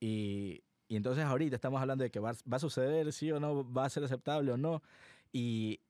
[0.00, 3.70] Y, y entonces ahorita estamos hablando de que va, va a suceder, sí o no,
[3.72, 4.82] va a ser aceptable o no.
[5.32, 5.80] Y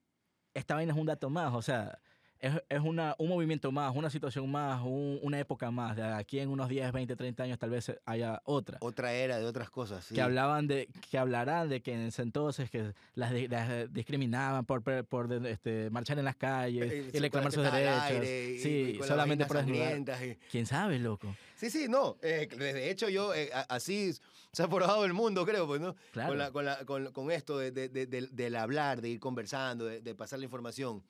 [0.54, 2.00] esta vaina es un dato más, o sea,
[2.40, 5.96] es, es una, un movimiento más, una situación más, un- una época más.
[5.96, 9.44] De aquí en unos 10, 20, 30 años tal vez haya otra Otra era de
[9.46, 10.04] otras cosas.
[10.04, 10.14] sí.
[10.14, 14.64] que hablaban de que hablarán de que en ese entonces que las, las, eh, discriminaban
[14.64, 18.58] por por de- este, marchar en las calles Eh, y reclamar sus derechos aire y-
[18.60, 22.16] sí y las solamente por sangrientas y- quién sabe loco Sí, sí, no.
[22.22, 24.12] eh, de hecho, yo eh, así
[24.52, 25.96] se ha forjado el mundo, creo, pues, ¿no?
[26.12, 29.08] claro Con, la- con, la- con- con esto de, de- de- del- del hablar, de
[29.08, 31.02] ir conversando, de pasar la información.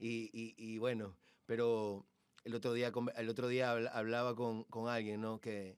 [0.00, 1.14] Y, y- y bueno,
[1.46, 2.06] pero
[2.44, 5.40] el otro día, el otro día habla- hablaba con, con alguien, ¿no?
[5.40, 5.76] Que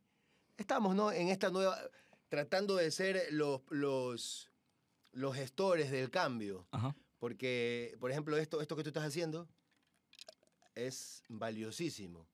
[0.57, 1.11] estamos, ¿no?
[1.13, 1.77] En esta nueva,
[2.29, 4.51] tratando de ser los, los,
[5.11, 6.67] los gestores del cambio.
[6.71, 6.95] Ajá.
[7.19, 9.49] Porque, por ejemplo, esto, esto que tú estás haciendo
[10.75, 12.27] es valiosísimo.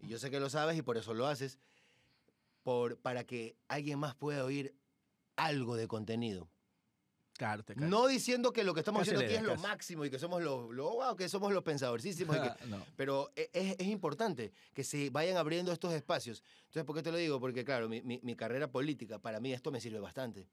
[0.00, 1.58] Y yo sé que lo sabes y por eso lo haces,
[2.62, 4.74] por, para que alguien más pueda oír
[5.36, 6.48] algo de contenido.
[7.36, 7.74] Claro, te.
[7.76, 10.70] No diciendo que lo que estamos haciendo aquí es lo máximo y que somos los,
[10.74, 12.36] lo, wow, que somos los pensadorcísimos.
[12.36, 16.42] que- no pero e- es, es importante que se vayan abriendo estos espacios.
[16.60, 17.38] Entonces, ¿por qué te lo digo?
[17.40, 20.48] Porque, claro, mi, mi- mi carrera política, para mí esto me sirve bastante.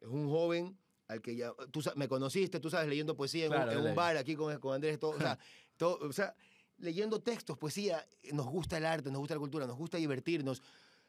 [0.00, 0.76] Es un joven
[1.08, 3.94] al que ya, tú me conociste, tú sabes, leyendo poesía en, un- Claro, en un,
[3.94, 5.38] bar aquí con, con Andrés, todo, o sea,
[5.76, 6.34] todo, o sea,
[6.78, 10.62] leyendo textos, poesía, nos gusta el arte, nos gusta la cultura, nos gusta divertirnos,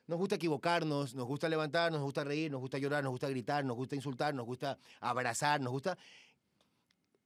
[0.09, 3.63] nos gusta equivocarnos, nos gusta levantarnos, nos gusta reír, nos gusta llorar, nos gusta gritar,
[3.63, 5.97] nos gusta insultar, nos gusta abrazar, nos gusta...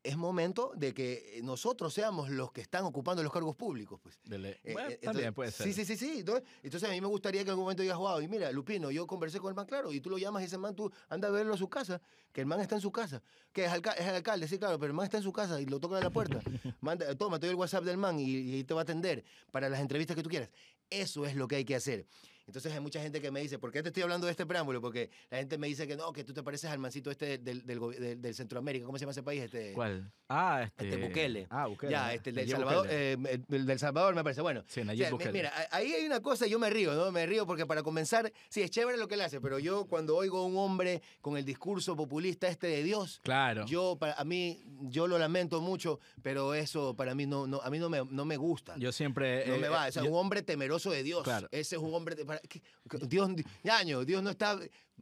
[0.03, 4.19] Es momento de que nosotros seamos los que están ocupando los cargos públicos, pues.
[4.25, 5.65] Dele- Eh, bueno, eh, también entonces- puede ser.
[5.65, 6.19] Sí, sí, sí, sí.
[6.19, 8.91] Entonces, entonces a mí me gustaría que en algún momento digas, wow, y mira, Lupino,
[8.91, 11.29] yo conversé con el man, claro, y tú lo llamas y ese man, tú anda
[11.29, 12.01] a verlo a su casa,
[12.33, 14.77] que el man está en su casa, que es, alca- es el alcalde, sí, claro,
[14.77, 16.41] pero el man está en su casa y lo toca a la puerta.
[16.81, 18.25] Manda, toma, te doy el WhatsApp del man y,
[18.57, 20.49] y te va a atender para las entrevistas que tú quieras.
[20.89, 22.05] Eso es lo que hay que hacer.
[22.45, 24.81] Entonces hay mucha gente que me dice, ¿por qué te estoy hablando de este preámbulo?
[24.81, 27.65] Porque la gente me dice que no, que tú te pareces al mancito este del,
[27.65, 29.43] del, del- del Centroamérica, ¿cómo se llama ese país?
[29.43, 30.11] Este, ¿Cuál?
[30.29, 30.89] Ah, este.
[30.89, 31.47] Este Bukele.
[31.49, 31.91] Ah, Bukele.
[31.91, 34.41] Ya, este, el del Salvador, eh, el, el del Salvador me parece.
[34.41, 35.31] Bueno, Sí, o sea, Bukele.
[35.31, 37.11] mira, ahí hay una cosa, yo me río, ¿no?
[37.11, 40.15] Me río porque para comenzar, sí, es chévere lo que él hace, pero yo cuando
[40.17, 43.65] oigo a un hombre con el discurso populista este de Dios, Claro.
[43.65, 47.69] yo, para, a mí, yo lo lamento mucho, pero eso para mí no, no a
[47.69, 48.75] mí no me, no me gusta.
[48.77, 49.45] Yo siempre.
[49.47, 51.23] no eh, me va, eh, o sea, yo- un hombre temeroso de Dios.
[51.23, 51.47] Claro.
[51.51, 52.61] Ese es un hombre, de- para- ¿qué?
[53.07, 53.29] Dios,
[53.63, 54.59] ñaño, Dios no está,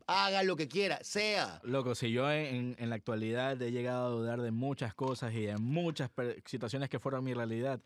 [0.08, 1.60] haga lo que quiera, sea.
[1.64, 5.42] Loco, si yo en, en la actualidad he llegado a dudar de muchas cosas y
[5.42, 6.10] de muchas
[6.46, 7.80] situaciones que fueron mi realidad,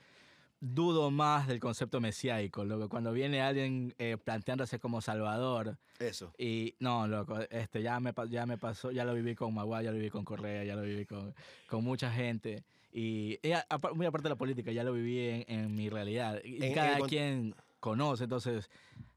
[0.60, 2.90] dudo más del concepto mesiáico, loco.
[2.90, 6.34] Cuando viene alguien eh, planteándose como Salvador Eso.
[6.38, 9.92] y no, loco, este, ya, me, ya me pasó, ya lo viví con Maguay, ya
[9.92, 11.36] lo viví con Correa, ya lo viví con,
[11.68, 12.64] con mucha gente.
[12.92, 16.40] Y, y a- muy aparte de la política, ya lo viví en, en mi realidad.
[16.44, 17.54] Y En- cada quien
[17.90, 18.70] conoce, entonces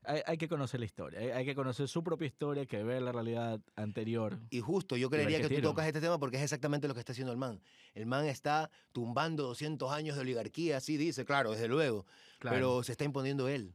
[0.05, 3.01] hay, hay que conocer la historia, hay, hay que conocer su propia historia, que ver
[3.01, 4.39] la realidad anterior.
[4.51, 7.13] Y justo, yo creería que tú tocas este tema porque es exactamente lo que está
[7.13, 7.61] haciendo el man.
[7.95, 12.05] El man está tumbando 200 años de oligarquía, así dice, claro, desde luego,
[12.41, 12.55] Claro.
[12.57, 13.75] pero se está imponiendo él.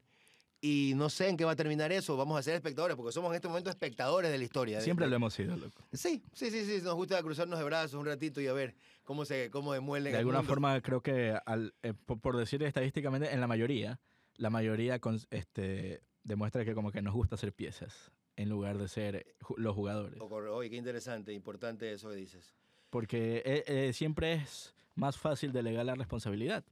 [0.62, 3.32] Y no sé en qué va a terminar eso, vamos a ser espectadores, porque somos
[3.32, 4.79] en este momento espectadores de la historia.
[4.79, 5.82] Siempre de- lo hemos sido, loco.
[5.91, 9.25] Sí, sí, sí, sí, nos gusta cruzarnos de brazos un ratito y a ver cómo
[9.25, 13.41] se cómo demuelen De alguna forma, creo que, al, eh, por, por decir estadísticamente, en
[13.41, 13.99] la mayoría,
[14.36, 18.88] la mayoría con- este, demuestra que como que nos gusta hacer piezas en lugar de
[18.88, 20.19] ser ju- los jugadores.
[20.22, 22.54] Oye, qué interesante, importante eso que dices.
[22.89, 26.63] Porque eh, eh, siempre es más fácil delegar la responsabilidad.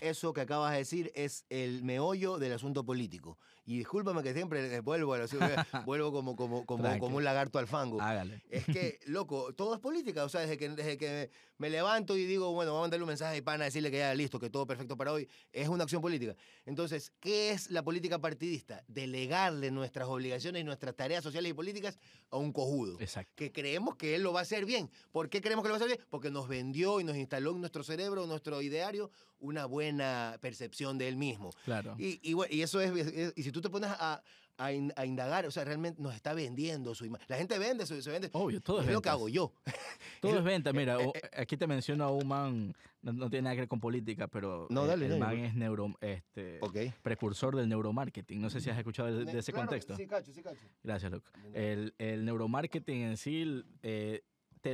[0.00, 3.38] Eso que acabas de decir es el meollo del asunto político.
[3.66, 5.18] Y discúlpame que siempre eh, vuelvo, a
[5.84, 8.00] vuelvo como, como, como, como un lagarto al fango.
[8.00, 8.42] Hágale.
[8.48, 10.24] Es que, loco, todo es política.
[10.24, 13.08] O sea, desde que, desde que me levanto y digo, bueno, voy a mandarle un
[13.08, 16.00] mensaje a pana, decirle que ya listo, que todo perfecto para hoy, es una acción
[16.00, 16.36] política.
[16.64, 18.84] Entonces, ¿qué es la política partidista?
[18.86, 21.98] Delegarle nuestras obligaciones y nuestras tareas sociales y políticas
[22.30, 22.98] a un cojudo.
[23.00, 23.32] Exacto.
[23.34, 24.90] Que creemos que él lo va a hacer bien.
[25.10, 26.06] ¿Por qué creemos que lo va a hacer bien?
[26.08, 31.08] Porque nos vendió y nos instaló en nuestro cerebro, nuestro ideario, una buena percepción de
[31.08, 31.50] él mismo.
[31.64, 31.94] Claro.
[31.98, 34.22] Y, y, y eso es, es- y si tú te pones a,
[34.58, 37.26] a in- a indagar, o sea, realmente nos está vendiendo su imagen.
[37.28, 38.28] La gente vende, su- se vende.
[38.32, 39.52] Obvio, todo es es lo que hago yo.
[40.20, 40.72] Todo es venta.
[40.72, 43.80] Mira, o- aquí te menciono a un man, no, no tiene nada que ver con
[43.80, 46.76] política, pero No, eh, dale, el dale, man es neuro, este, Ok.
[47.02, 48.40] precursor del neuromarketing.
[48.40, 49.94] No sé si has escuchado de, de ese contexto.
[49.96, 50.66] Sí, cacho, sí, cacho.
[50.82, 51.30] Gracias, loco.
[51.52, 54.22] El, el neuromarketing en sí, eh,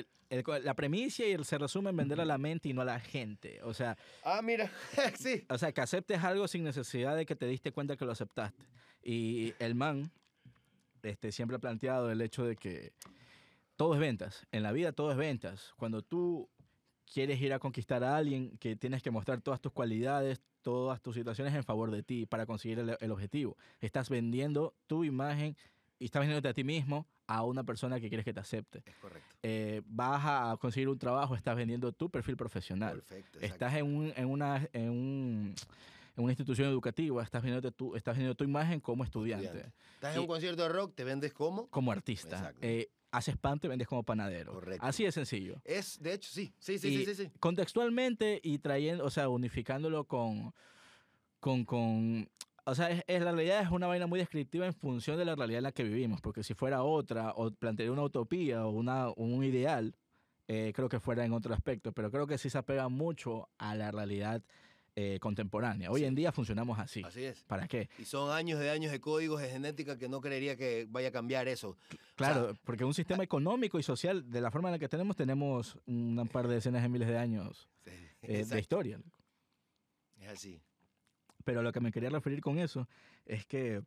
[0.00, 2.80] te- el- la premisa y el, se resume en vender a la mente y no
[2.82, 3.60] a la gente.
[3.62, 4.70] O sea, Ah, mira,
[5.18, 5.44] sí.
[5.48, 8.64] o sea, que aceptes algo sin necesidad de que te diste cuenta que lo aceptaste.
[9.02, 10.10] Y el man
[11.02, 12.92] este, siempre ha planteado el hecho de que
[13.76, 14.46] todo es ventas.
[14.52, 15.74] En la vida todo es ventas.
[15.76, 16.48] Cuando tú
[17.12, 21.14] quieres ir a conquistar a alguien, que tienes que mostrar todas tus cualidades, todas tus
[21.16, 23.56] situaciones en favor de ti para conseguir el, el objetivo.
[23.80, 25.56] Estás vendiendo tu imagen
[25.98, 28.82] y estás vendiéndote a ti mismo a una persona que quieres que te acepte.
[28.84, 29.36] Es correcto.
[29.42, 32.96] Eh, vas a conseguir un trabajo, estás vendiendo tu perfil profesional.
[32.96, 33.38] Perfecto.
[33.38, 33.54] exacto.
[33.54, 35.54] Estás en, un, en, una, en, un-
[36.16, 39.76] en una institución educativa, estás vendiendo tu, estás vendiendo tu imagen como estudiante, Estudiante.
[39.94, 41.68] Estás en un concierto de rock, te vendes como.
[41.68, 42.36] como artista.
[42.36, 42.58] Exacto.
[42.62, 44.52] Eh, haces pan, te vendes como panadero.
[44.52, 44.84] Correcto.
[44.86, 45.56] Así de sencillo.
[45.64, 46.52] Es, de hecho, sí.
[46.58, 47.30] Sí, sí, Y sí, sí, sí.
[47.40, 50.52] Contextualmente y trayendo, o sea, unificándolo con,
[51.40, 52.28] con, con
[52.64, 55.34] o sea, es, es- la realidad es una vaina muy descriptiva en función de la
[55.34, 59.10] realidad en la que vivimos, porque si fuera otra, o plantearía una utopía o una,
[59.16, 59.94] un ideal,
[60.48, 63.74] eh, creo que fuera en otro aspecto, pero creo que sí se apega mucho a
[63.74, 64.42] la realidad
[64.94, 65.90] eh, contemporánea.
[65.90, 66.06] Hoy Sí.
[66.06, 67.02] en día funcionamos así.
[67.02, 67.44] Así es.
[67.44, 67.88] ¿Para qué?
[67.98, 71.12] Y son años de años de códigos de genética que no creería que vaya a
[71.12, 71.78] cambiar eso.
[72.14, 75.78] Claro, porque un sistema económico y social, de la forma en la que tenemos, tenemos
[75.86, 79.00] un par de decenas de miles de años Sí, eh, de historia.
[80.20, 80.60] Es así.
[81.42, 82.88] Pero lo que me quería referir con eso
[83.26, 83.82] es que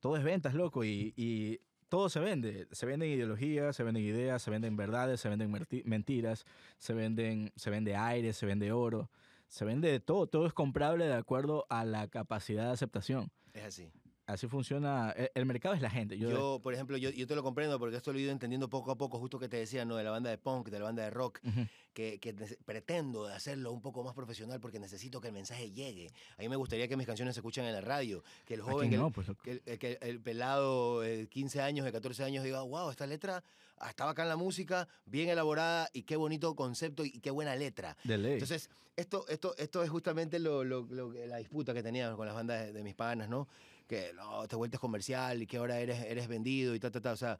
[0.00, 2.66] todo es ventas, loco, y, y todo se vende.
[2.72, 5.52] Se venden ideologías, se venden ideas, se venden verdades, se venden
[5.84, 6.44] mentiras,
[6.78, 9.10] se, venden, se vende aire, se vende oro,
[9.48, 10.26] se vende de todo.
[10.26, 13.30] Todo es comprable de acuerdo a la capacidad de aceptación.
[13.52, 13.92] Es así.
[14.26, 15.12] Así funciona.
[15.16, 16.18] e- El, mercado es la gente.
[16.18, 18.68] Yo, Yo, por ejemplo, yo, yo te lo comprendo porque esto lo he ido entendiendo
[18.68, 19.96] poco a poco, justo que te decía, ¿no?
[19.96, 21.66] De la banda de punk, de la banda de rock, Ujú.
[21.92, 26.10] que, que nece- pretendo hacerlo un poco más profesional porque necesito que el mensaje llegue.
[26.38, 28.64] A mí me gustaría que mis canciones se escuchen en la radio, que el ¿A
[28.64, 29.10] joven, quién que el- no?
[29.10, 29.42] Pues, loco.
[29.42, 33.42] que el, que el pelado de 15 años, de 14 años diga, wow, esta letra
[33.78, 37.96] ah, está bacán la música, bien elaborada y qué bonito concepto y qué buena letra.
[38.04, 38.32] de ley.
[38.34, 42.26] Entonces, esto, esto, esto es justamente lo, lo- lo que- la disputa que teníamos con
[42.26, 43.48] las bandas de, de mis panas, ¿no?
[43.86, 47.12] Que no, te vueltes comercial y que ahora eres, eres vendido y ta, ta, ta.
[47.12, 47.38] O sea,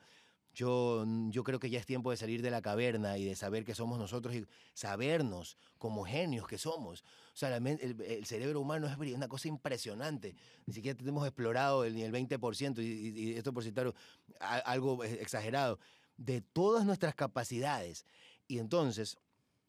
[0.52, 3.64] yo, yo creo que ya es tiempo de salir de la caverna y de saber
[3.64, 7.02] que somos nosotros y sabernos como genios que somos.
[7.02, 10.36] O sea, el, el cerebro humano es una cosa impresionante.
[10.66, 13.92] Ni siquiera tenemos explorado el, ni el 20%, y, y- esto por citar
[14.38, 15.80] algo exagerado,
[16.16, 18.06] de todas nuestras capacidades.
[18.46, 19.16] Y entonces,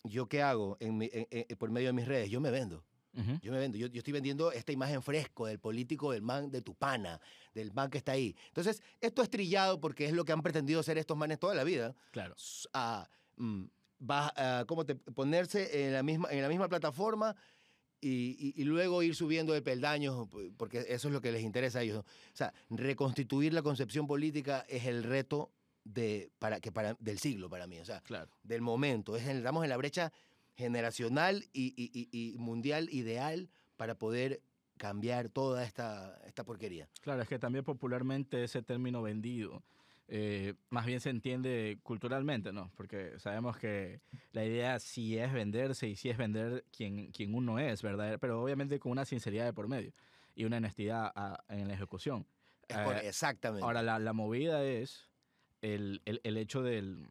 [0.04, 2.30] ¿yo qué hago en mi- en- en- por medio de mis redes?
[2.30, 2.84] Yo me vendo.
[3.16, 3.40] Ujú.
[3.42, 6.62] Yo me vendo, yo, yo estoy vendiendo esta imagen fresco del político, del man de
[6.62, 7.20] tu pana,
[7.54, 8.36] del man que está ahí.
[8.48, 11.64] Entonces, esto es trillado porque es lo que han pretendido ser estos manes toda la
[11.64, 11.96] vida.
[12.12, 12.36] Claro.
[12.74, 13.64] A, mm,
[14.10, 17.36] va a ¿cómo te, ponerse en la, misma, en la misma plataforma
[18.02, 21.80] y, y- y luego ir subiendo de peldaños, porque eso es lo que les interesa
[21.80, 22.00] a ellos.
[22.04, 25.52] O sea, reconstituir la concepción política es el reto
[25.86, 27.80] de, para, que para, del siglo para mí.
[27.80, 28.30] O sea, Claro.
[28.44, 29.16] del momento.
[29.16, 30.12] Es estamos en la brecha
[30.56, 34.42] generacional y, y- y- mundial ideal para poder
[34.78, 36.88] cambiar toda esta, esta porquería.
[37.02, 39.64] Claro, es que también popularmente ese término vendido
[40.08, 42.70] eh, más bien se entiende culturalmente, ¿no?
[42.76, 44.02] Porque sabemos que
[44.34, 48.20] la idea sí es venderse y sí es vender quien, quien uno es, ¿verdad?
[48.22, 49.94] Pero obviamente con una sinceridad de por medio
[50.36, 52.28] y una honestidad a- en la ejecución.
[52.68, 53.64] Por- Eh, exactamente.
[53.66, 55.10] Ahora, la, la movida es
[55.64, 57.08] el, el- el hecho del,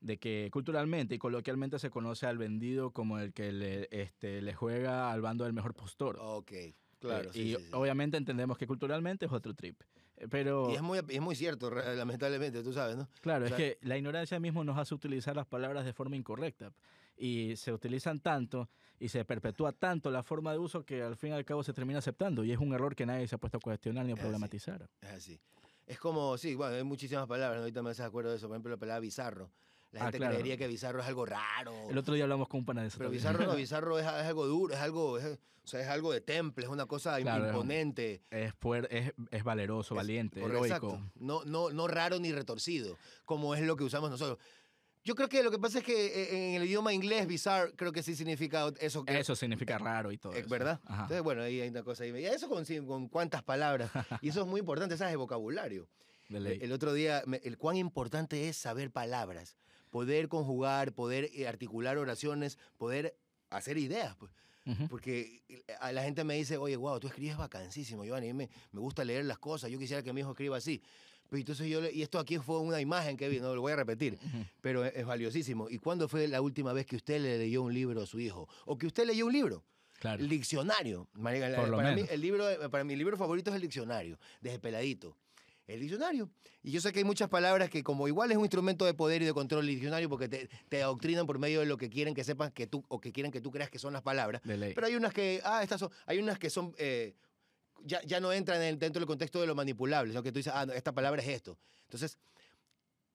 [0.00, 4.54] de que culturalmente y coloquialmente se conoce al vendido como el que le, este, le
[4.54, 6.18] juega al bando del mejor postor.
[6.20, 6.52] ok,
[6.98, 7.28] claro.
[7.30, 7.70] Eh, sí, y sí, sí.
[7.72, 9.80] obviamente entendemos que culturalmente es otro trip.
[10.18, 13.08] Eh, Pero, Y es muy, es muy cierto, lamentablemente, tú sabes, ¿no?
[13.20, 16.72] claro, es que la ignorancia mismo nos hace utilizar las palabras de forma incorrecta.
[17.18, 21.30] Y se utilizan tanto y se perpetúa tanto la forma de uso que al fin
[21.30, 22.44] y al cabo se termina aceptando.
[22.44, 24.26] Y es un error que nadie se ha puesto a cuestionar ni a Es así.
[24.26, 24.88] problematizar.
[25.00, 25.40] Es así.
[25.86, 27.62] Es como, sí, bueno, hay muchísimas palabras, ¿no?
[27.62, 28.48] ahorita me hace acuerdo de eso.
[28.48, 29.50] Por ejemplo, la palabra bizarro.
[29.96, 30.34] La Ah, gente claro.
[30.34, 31.72] creería que bizarro es algo raro.
[31.90, 32.98] El otro día hablamos con un pana de eso.
[32.98, 33.22] Pero también.
[33.22, 35.24] bizarro no, bizarro es, es algo duro, es algo, es,
[35.64, 38.22] o sea, es algo de temple, es una cosa Claro, imponente.
[38.30, 40.64] es, fuer- es, es valeroso, valiente, heroico.
[40.66, 41.00] exacto.
[41.16, 44.38] No, no, no raro ni retorcido, como es lo que usamos nosotros.
[45.04, 47.92] Yo creo que lo que pasa es que eh, en el idioma inglés, bizarre, creo
[47.92, 49.04] que sí significa eso.
[49.04, 50.48] que- Eso significa raro y todo eh, eso.
[50.48, 50.80] ¿Verdad?
[50.84, 51.02] Ajá.
[51.02, 52.10] Entonces, bueno, ahí hay una cosa ahí.
[52.10, 53.90] Y eso con, con cuántas palabras.
[54.20, 55.12] Y eso es muy importante, ¿sabes?
[55.12, 55.88] El vocabulario.
[56.28, 56.58] ley.
[56.60, 59.56] El otro día, el cuán importante es saber palabras,
[59.96, 63.16] poder conjugar, poder eh, articular oraciones, poder
[63.48, 64.14] hacer ideas.
[64.16, 64.30] Pues.
[64.90, 68.38] Porque eh, a la gente me dice, oye, wow, tú escribes vacancísimo, Giovanni, a mí
[68.44, 70.82] me, me gusta leer las cosas, yo quisiera que mi hijo escriba así.
[71.30, 73.72] Pero entonces yo, le- y esto aquí fue una imagen que vi, no lo voy
[73.72, 74.18] a repetir,
[74.60, 75.70] pero es, es valiosísimo.
[75.70, 78.48] ¿Y cuándo fue la última vez que usted le leyó un libro a su hijo?
[78.66, 79.64] ¿O que usted leyó un libro?
[79.98, 80.22] Claro.
[80.22, 81.08] El diccionario.
[81.70, 82.10] Lo para, mí, menos.
[82.10, 85.16] el libro, para mi libro favorito es el diccionario, desde peladito.
[85.66, 86.30] El diccionario.
[86.62, 89.22] Y yo sé que hay muchas palabras que como igual es un instrumento de poder
[89.22, 92.14] y de control el diccionario porque te, te adoctrinan por medio de lo que quieren
[92.14, 94.42] que sepas que tú o que quieren que tú creas que son las palabras.
[94.44, 94.74] De.
[94.74, 97.14] Pero hay unas que, ah, estas son, hay unas que son, eh,
[97.84, 100.38] ya, ya no entran en el- dentro del contexto de lo manipulable, sino que tú
[100.38, 101.58] dices, ah, no, esta palabra es esto.
[101.82, 102.16] Entonces,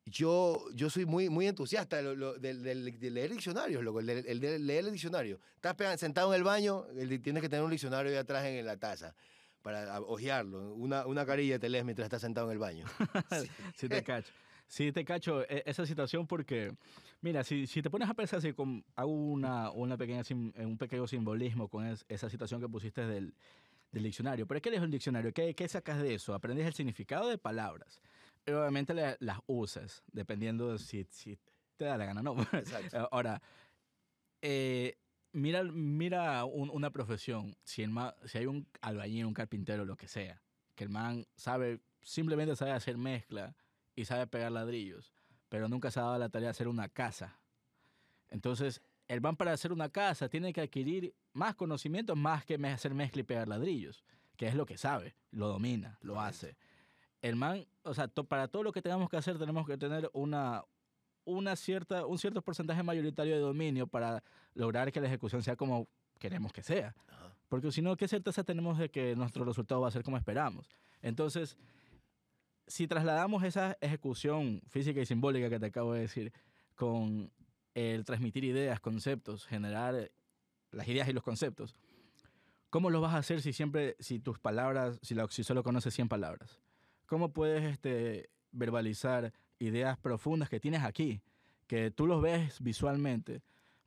[0.05, 4.07] yo, yo soy muy, muy entusiasta de, lo- del- del- de leer diccionarios, loco, el
[4.07, 5.39] de, de leer el diccionario.
[5.55, 8.77] Estás sentado en el baño, el tienes que tener un diccionario ahí atrás en la
[8.77, 9.15] taza
[9.61, 10.73] para hojearlo.
[10.73, 12.85] Una, una carilla te lees mientras estás sentado en el baño.
[13.75, 14.33] Sí te cacho.
[14.67, 16.73] Sí te cacho e- esa situación porque,
[17.21, 20.77] mira, si, si te pones a pensar, si con, hago una, una pequeña, eh, un
[20.77, 23.33] pequeño simbolismo con es- esa situación que pusiste del,
[23.91, 24.47] del diccionario.
[24.47, 25.33] ¿Pero qué es un diccionario?
[25.33, 26.33] ¿Qué, ¿Qué sacas de eso?
[26.33, 28.01] Aprendes el significado de palabras.
[28.45, 31.37] Y obviamente le- las usas, dependiendo de si, si
[31.75, 32.35] te da la gana, ¿no?
[32.53, 33.09] Exacto.
[33.11, 33.41] Ahora,
[34.41, 34.97] eh,
[35.33, 39.95] mira, mira un- una profesión, si, el ma- si hay un albañil, un carpintero, lo
[39.97, 40.41] que sea,
[40.75, 43.55] que el man sabe, simplemente sabe hacer mezcla
[43.95, 45.13] y sabe pegar ladrillos,
[45.49, 47.39] pero nunca se ha dado la tarea de hacer una casa.
[48.29, 52.93] Entonces, el man para hacer una casa tiene que adquirir más conocimientos más que hacer
[52.93, 54.03] mezcla y pegar ladrillos,
[54.37, 56.55] que es lo que sabe, lo domina, lo hace.
[57.21, 60.09] El man, o sea, to- para todo lo que tengamos que hacer tenemos que tener
[60.13, 60.63] una,
[61.25, 65.87] una cierta, un cierto porcentaje mayoritario de dominio para lograr que la ejecución sea como
[66.19, 66.95] queremos que sea.
[67.07, 67.35] Ajá.
[67.49, 70.69] Porque si no, ¿qué certeza tenemos de que nuestro resultado va a ser como esperamos?
[71.01, 71.57] Entonces,
[72.67, 76.31] si trasladamos esa ejecución física y simbólica que te acabo de decir
[76.75, 77.31] con
[77.73, 80.11] el transmitir ideas, conceptos, generar
[80.71, 81.75] las ideas y los conceptos,
[82.69, 85.93] ¿Cómo lo vas a hacer si siempre, si tus palabras, si, la- si solo conoces
[85.93, 86.61] 100 palabras?
[87.05, 91.21] ¿Cómo puedes este, verbalizar ideas profundas que tienes aquí,
[91.67, 93.41] que tú los ves visualmente,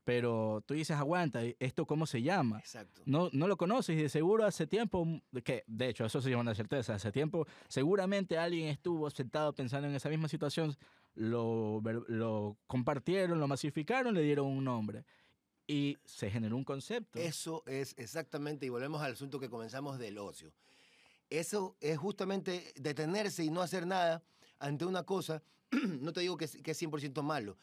[0.04, 2.58] pero tú dices, aguanta, ¿esto cómo se llama?
[2.58, 3.02] Exacto.
[3.06, 5.06] No, no lo conoces y de seguro hace tiempo,
[5.42, 9.88] que de hecho eso sí es una certeza, hace tiempo seguramente alguien estuvo sentado pensando
[9.88, 10.76] en esa misma situación,
[11.14, 15.04] lo, lo compartieron, lo masificaron, le dieron un nombre
[15.66, 17.18] y se generó un concepto.
[17.18, 20.52] Eso es exactamente, y volvemos al asunto que comenzamos del ocio.
[21.30, 24.22] Eso es justamente detenerse y no hacer nada
[24.58, 25.42] ante una cosa,
[26.00, 27.56] no te digo que es, que es 100% malo.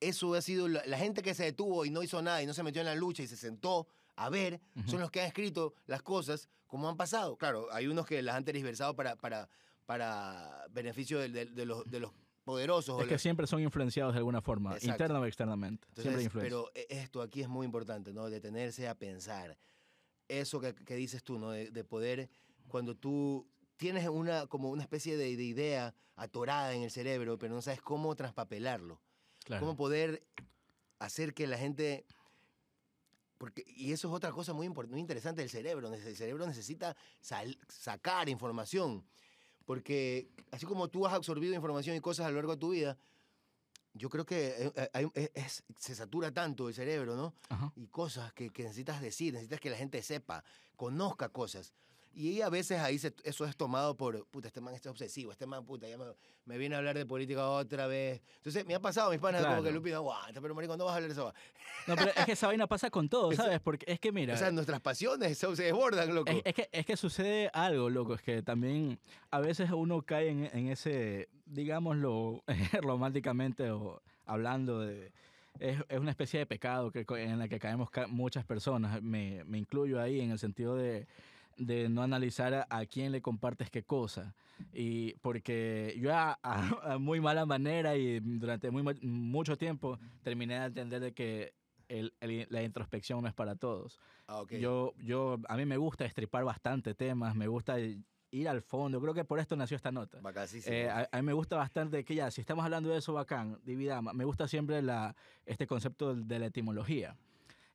[0.00, 2.54] Eso ha sido la, la gente que se detuvo y no hizo nada y no
[2.54, 5.74] se metió en la lucha y se sentó a ver, son los que han escrito
[5.86, 7.36] las cosas como han pasado.
[7.36, 9.48] Claro, hay unos que las han tergiversado para, para,
[9.86, 12.12] para beneficio de, de- de los, de los
[12.44, 13.00] poderosos.
[13.00, 14.90] Es que los- siempre son influenciados de alguna forma, Exacto.
[14.90, 15.86] interna o externamente.
[15.94, 16.50] siempre entonces, influencia.
[16.50, 18.28] pero e- esto aquí es muy importante, ¿no?
[18.28, 19.56] Detenerse a pensar.
[20.28, 21.50] Eso que, que dices tú, ¿no?
[21.52, 22.28] De, de poder,
[22.68, 23.46] cuando tú
[23.82, 27.82] tienes una, como una especie de, de idea atorada en el cerebro, pero no sabes
[27.82, 29.00] cómo traspapelarlo.
[29.44, 29.60] Claro.
[29.60, 30.22] Cómo poder
[31.00, 32.04] hacer que la gente...
[33.38, 35.92] Porque, y eso es otra cosa muy, muy interesante del cerebro.
[35.92, 39.04] El cerebro necesita sal- sacar información.
[39.64, 42.96] Porque así como tú has absorbido información y cosas a lo largo de tu vida,
[43.94, 47.34] yo creo que eh, eh, hay- es- es- se satura tanto el cerebro, ¿no?
[47.48, 47.72] Ajá.
[47.74, 50.44] Y cosas que, que necesitas decir, necesitas que la gente sepa,
[50.76, 51.72] conozca cosas.
[52.14, 55.46] Y a veces ahí se- eso es tomado por, puta, este man está obsesivo, este
[55.46, 56.04] man, puta, ya me,
[56.44, 58.20] me viene a hablar de política otra vez.
[58.36, 59.76] Entonces, me ha pasado, mis panas, como que Claro.
[59.76, 61.32] Lupi, aguanta, pero marico, no vas a hablar de eso.
[61.86, 63.60] No, pero es que esa vaina pasa con todo, ¿sabes?
[63.60, 66.30] Porque es que mira, O sea, nuestras pasiones se, se desbordan, loco.
[66.30, 68.98] Es, es que, es que sucede algo, loco, es que también
[69.30, 72.42] a veces uno cae en, en ese, digámoslo
[72.82, 75.12] románticamente o hablando de...
[75.60, 79.44] Es, es una especie de pecado que, en la que caemos ca- muchas personas, me,
[79.44, 81.06] me incluyo ahí en el sentido de,
[81.56, 84.34] de no analizar a, quién le compartes qué cosa.
[84.72, 89.98] Y porque yo a, a- a muy mala manera y durante muy, mu- mucho tiempo
[90.22, 91.54] terminé de entender de que
[91.88, 93.98] el- el- la introspección no es para todos.
[94.28, 94.60] Ah.
[94.60, 99.00] Yo, yo, a mí me gusta estripar bastante temas, me gusta ir al fondo.
[99.00, 100.18] Creo que por esto nació esta nota.
[100.72, 103.58] Eh, a, a mí me gusta bastante que ya, si estamos hablando de eso, bacán,
[103.64, 104.14] dividamos.
[104.14, 107.16] Me gusta siempre la, este concepto de la etimología.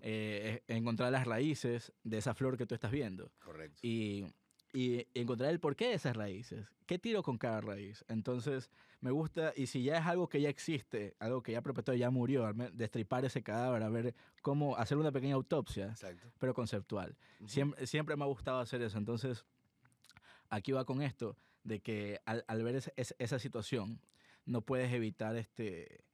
[0.09, 3.77] Eh, encontrar las raíces de esa flor que tú estás viendo Correcto.
[3.81, 4.25] y,
[4.71, 6.65] y encontrar el porqué de esas raíces.
[6.85, 8.05] ¿Qué tiro con cada raíz?
[8.07, 11.93] Entonces, me gusta, y si ya es algo que ya existe, algo que ya perpetuó,
[11.93, 16.31] ya murió, destripar ese cadáver, a ver cómo hacer una pequeña autopsia Exacto.
[16.39, 17.17] pero conceptual.
[17.45, 18.97] Siempre, siempre me ha gustado hacer eso.
[18.97, 19.43] Entonces,
[20.49, 23.99] aquí va con esto, de que al, al ver esa situación,
[24.45, 26.05] no puedes evitar este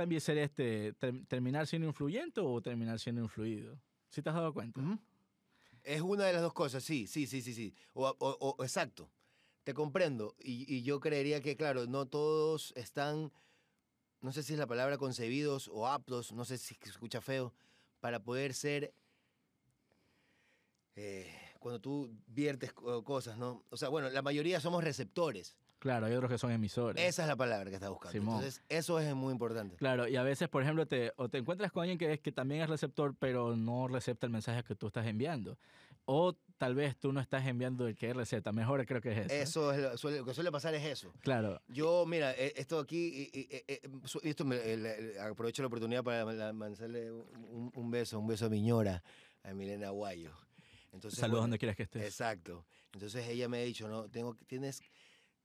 [0.00, 3.78] también ser este ter- terminar siendo influyente o terminar siendo influido.
[4.08, 4.80] ¿Sí te has dado cuenta?
[4.80, 4.98] Ujú.
[5.82, 7.74] Es una de las dos cosas, sí, sí, sí, sí, sí.
[7.92, 9.10] O, o- o- exacto.
[9.62, 10.34] Te comprendo.
[10.38, 13.30] Y, y yo creería que, claro, no todos están,
[14.22, 17.52] no sé si es la palabra concebidos o aptos, no sé si se escucha feo,
[18.00, 18.94] para poder ser,
[20.96, 23.64] eh, cuando tú viertes co- cosas, ¿no?
[23.68, 25.56] O sea, bueno, la mayoría somos receptores.
[25.80, 27.02] Claro, hay otros que son emisores.
[27.04, 28.12] Esa es la palabra que estás buscando.
[28.12, 28.36] Simón.
[28.36, 29.76] Entonces, eso es muy importante.
[29.76, 32.30] Claro, y a veces, por ejemplo, te, o te encuentras con alguien que, es, que
[32.30, 35.58] también es receptor, pero no recepta el mensaje que tú estás enviando.
[36.04, 38.52] O tal vez tú no estás enviando el que recepta.
[38.52, 39.32] Mejor creo que es eso.
[39.34, 39.42] ¿eh?
[39.42, 41.12] Eso es lo, suele- lo que suele pasar es eso.
[41.20, 41.60] Claro.
[41.68, 43.80] Yo, mira, eh, esto aquí, y- y- y- eh,
[44.22, 48.60] esto me- el- aprovecho la oportunidad para mandarle un, un beso, un beso a mi
[48.60, 49.02] ñora,
[49.44, 50.32] a Milena Aguayo.
[50.92, 52.02] Entonces, Saludos bueno, donde quieras que estés.
[52.02, 52.66] Exacto.
[52.92, 54.82] Entonces ella me ha dicho, no, tengo, tienes,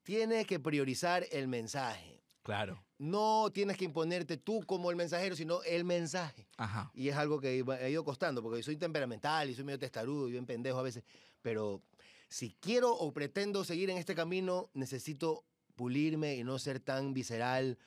[0.05, 2.21] tienes que priorizar el mensaje.
[2.43, 2.81] Claro.
[2.99, 6.47] No tienes que imponerte tú como el mensajero, sino el mensaje.
[6.57, 6.91] Ajá.
[6.93, 10.33] Y es algo que ha ido costando, porque soy temperamental y soy medio testarudo y
[10.33, 11.03] bien pendejo a veces.
[11.41, 11.81] Pero
[12.29, 15.43] si quiero o pretendo seguir en este camino, necesito
[15.75, 17.77] pulirme y no ser tan visceral,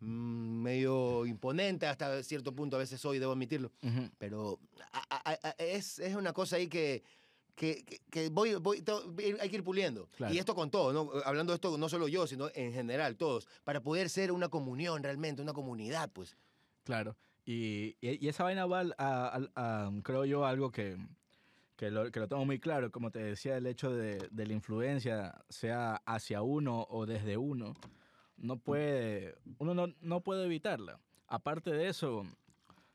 [0.00, 2.76] mm, medio imponente hasta cierto punto.
[2.76, 3.72] A veces soy, debo admitirlo.
[3.82, 4.10] Ujú.
[4.18, 4.60] Pero
[4.92, 7.02] a- a- a- es, es una cosa ahí que,
[7.56, 8.84] que, que- que voy, voy-
[9.40, 10.08] hay que ir puliendo.
[10.16, 10.32] Claro.
[10.32, 11.10] Y esto con todo, ¿no?
[11.24, 15.02] hablando de esto no solo yo, sino en general, todos, para poder ser una comunión
[15.02, 16.36] realmente, una comunidad, pues.
[16.84, 17.16] Claro.
[17.44, 20.96] Y, y- esa vaina va a, al- a, creo yo, algo que,
[21.76, 22.90] que, lo, que lo tengo muy claro.
[22.92, 27.74] Como te decía, el hecho de, de la influencia, sea hacia uno o desde uno,
[28.36, 31.00] no puede, uno no, no puede evitarla.
[31.28, 32.26] Aparte de eso,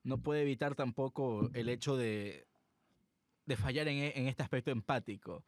[0.04, 2.46] no puede evitar tampoco el hecho de,
[3.52, 5.44] de fallar en, e- en este aspecto empático.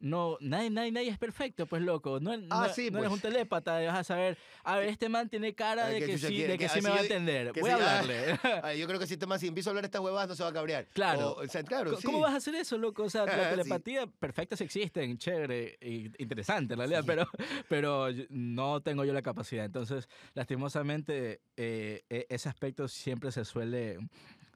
[0.00, 2.20] no, nadie, nadie, nadie es perfecto, pues loco.
[2.20, 3.12] No, Ah, no- sí, no eres pues.
[3.14, 6.26] un telépata, vas a saber, a ver, este man tiene cara de que que, sí,
[6.28, 7.52] quiere, de que que sí me va a entender.
[7.60, 8.38] Voy a hablarle.
[8.78, 10.50] Yo creo que si, este man, si empiezo a hablar estas huevadas no se va
[10.50, 10.86] a cabrear.
[10.92, 11.30] Claro.
[11.32, 12.06] O, o sea, claro, Co- sí.
[12.06, 13.02] ¿Cómo vas a hacer eso, loco?
[13.02, 17.26] O sea, la telepatía perfectas existen, chévere, y interesante en realidad, pero,
[17.68, 19.64] pero no tengo yo la capacidad.
[19.64, 23.98] Entonces, lastimosamente, eh, e- ese aspecto siempre se suele,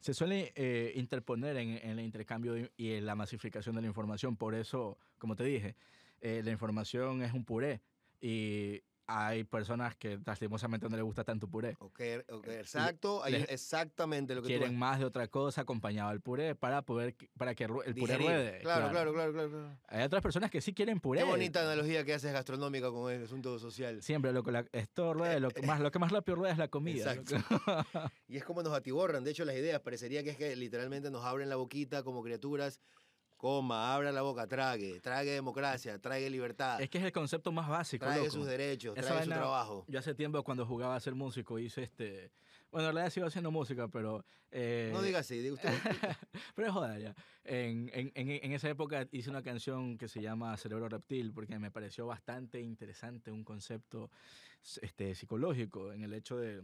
[0.02, 4.36] se suele eh, interponer en, en el intercambio y- en la masificación de la información.
[4.36, 5.76] Por eso, como te dije,
[6.20, 7.82] eh, la información es un puré
[8.20, 8.82] y
[9.14, 11.76] hay personas que lastimosamente no les gusta tanto puré.
[11.80, 12.00] Ok,
[12.30, 16.54] ok, exacto, es exactamente lo que Quieren tú más de otra cosa acompañado del puré
[16.54, 18.26] para poder que- para que el puré digerir.
[18.26, 18.58] ruede.
[18.60, 19.50] Claro, claro, claro, claro.
[19.50, 19.78] claro.
[19.88, 21.20] Hay otras personas que sí quieren puré.
[21.20, 24.02] Qué bonita analogía que haces gastronómica con el asunto social.
[24.02, 26.68] Siempre, loco, la- esto rueda, lo que más, lo que más rápido rueda es la
[26.68, 27.12] comida.
[27.12, 27.36] Exacto.
[28.28, 29.80] Y es como nos atiborran, de hecho, las ideas.
[29.80, 32.80] Parecería que es que literalmente nos abren la boquita como criaturas.
[33.42, 37.68] Coma, abra la boca, trague, trague democracia, trague libertad, es que es el concepto más
[37.68, 38.30] básico, trague loco.
[38.30, 39.84] sus derechos, Esa trague su trabajo.
[39.88, 42.30] Yo hace tiempo cuando jugaba a ser músico hice este...
[42.70, 44.24] Bueno, en realidad sigo haciendo música, pero...
[44.52, 45.70] eh, No diga así, diga usted.
[46.54, 47.16] Pero joda ya.
[47.42, 51.58] En, en, en, en esa época hice una canción que se llama Cerebro Reptil porque
[51.58, 54.08] me pareció bastante interesante un concepto
[54.80, 56.62] este, psicológico en el hecho de...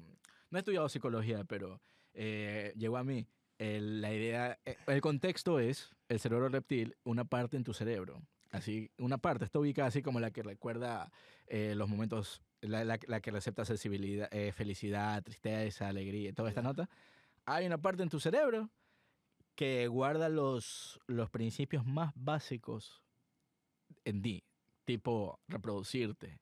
[0.50, 1.80] No he estudiado psicología, pero
[2.14, 3.26] eh, llegó a mí.
[3.58, 8.22] El, la idea, eh, el contexto es el cerebro reptil, una parte en tu cerebro.
[8.50, 11.10] Así, una parte está ubicada así como la que recuerda
[11.48, 16.62] eh, los momentos, la, la- la que recepta sensibilidad, eh, felicidad, tristeza, alegría, toda esta
[16.62, 16.88] nota.
[17.44, 18.70] Hay una parte en tu cerebro
[19.54, 23.02] que guarda los, los principios más básicos
[24.04, 24.44] en ti,
[24.84, 26.38] tipo reproducirte,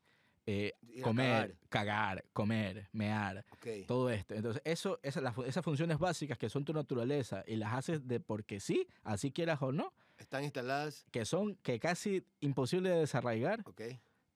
[0.47, 0.73] eh,
[1.03, 3.67] comer, cagar, comer, mear, Ok.
[3.87, 4.35] todo esto.
[4.35, 8.21] Entonces, eso, esas, las esas funciones básicas que son tu naturaleza y las haces de
[8.21, 11.05] porque sí, así quieras o no, Están instaladas.
[11.11, 13.83] que son que casi imposible de desarraigar, Ok.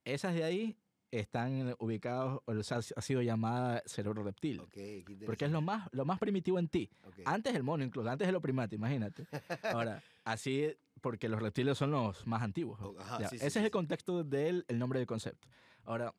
[0.04, 0.76] esas de ahí
[1.12, 4.60] están ubicadas, o sea, ha sido llamada cerebro reptil.
[4.60, 4.70] Ok.
[4.72, 6.82] qué Porque es lo más, lo más primitivo en ti.
[6.82, 7.22] interesante.
[7.22, 7.28] Ok.
[7.34, 9.26] Antes el mono, incluso, antes de lo primate, imagínate.
[9.96, 12.80] Ahora, así, porque los reptiles son los más antiguos.
[12.80, 13.70] O- ajá, sí, ese sí, es el sí.
[13.70, 15.48] contexto del el nombre del concepto.
[15.84, 16.14] Ahora,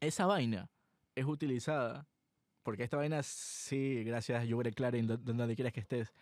[0.00, 0.68] esa vaina
[1.14, 2.06] es utilizada,
[2.62, 6.12] porque esta vaina sí, gracias a Jürgen Klarin, do- donde quieras que estés,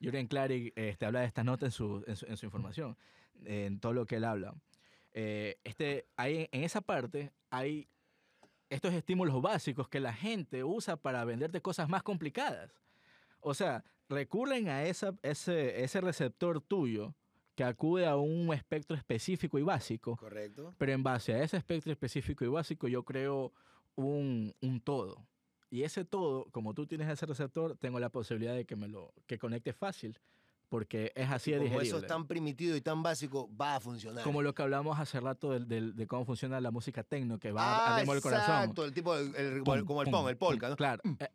[0.00, 2.96] Jürgen Klarin este, habla de estas notas en su, en su, en su información,
[3.44, 4.54] en todo lo que él habla.
[5.12, 7.86] Eh, este, hay, en esa parte hay
[8.68, 12.72] estos estímulos básicos que la gente usa para venderte cosas más complicadas.
[13.40, 17.14] O sea, recurren a esa, ese, ese receptor tuyo
[17.54, 20.74] que acude a un espectro específico y básico, Correcto.
[20.78, 23.52] pero en base a ese espectro específico y básico yo creo
[23.94, 25.24] un, un todo.
[25.70, 29.12] Y ese todo, como tú tienes ese receptor, tengo la posibilidad de que me lo
[29.26, 30.18] que conecte fácil,
[30.68, 32.06] porque es así de Como eso digerible.
[32.06, 34.24] es tan primitivo y tan básico, va a funcionar.
[34.24, 37.52] Como lo que hablamos hace rato del- del- de, cómo funciona la música tecno, que
[37.52, 38.54] va ah, al ritmo del corazón.
[38.56, 40.76] Exacto, el tipo, el- el- Pum, como el pon, el polka, ¿no?
[40.76, 41.02] Claro.
[41.20, 41.28] eh,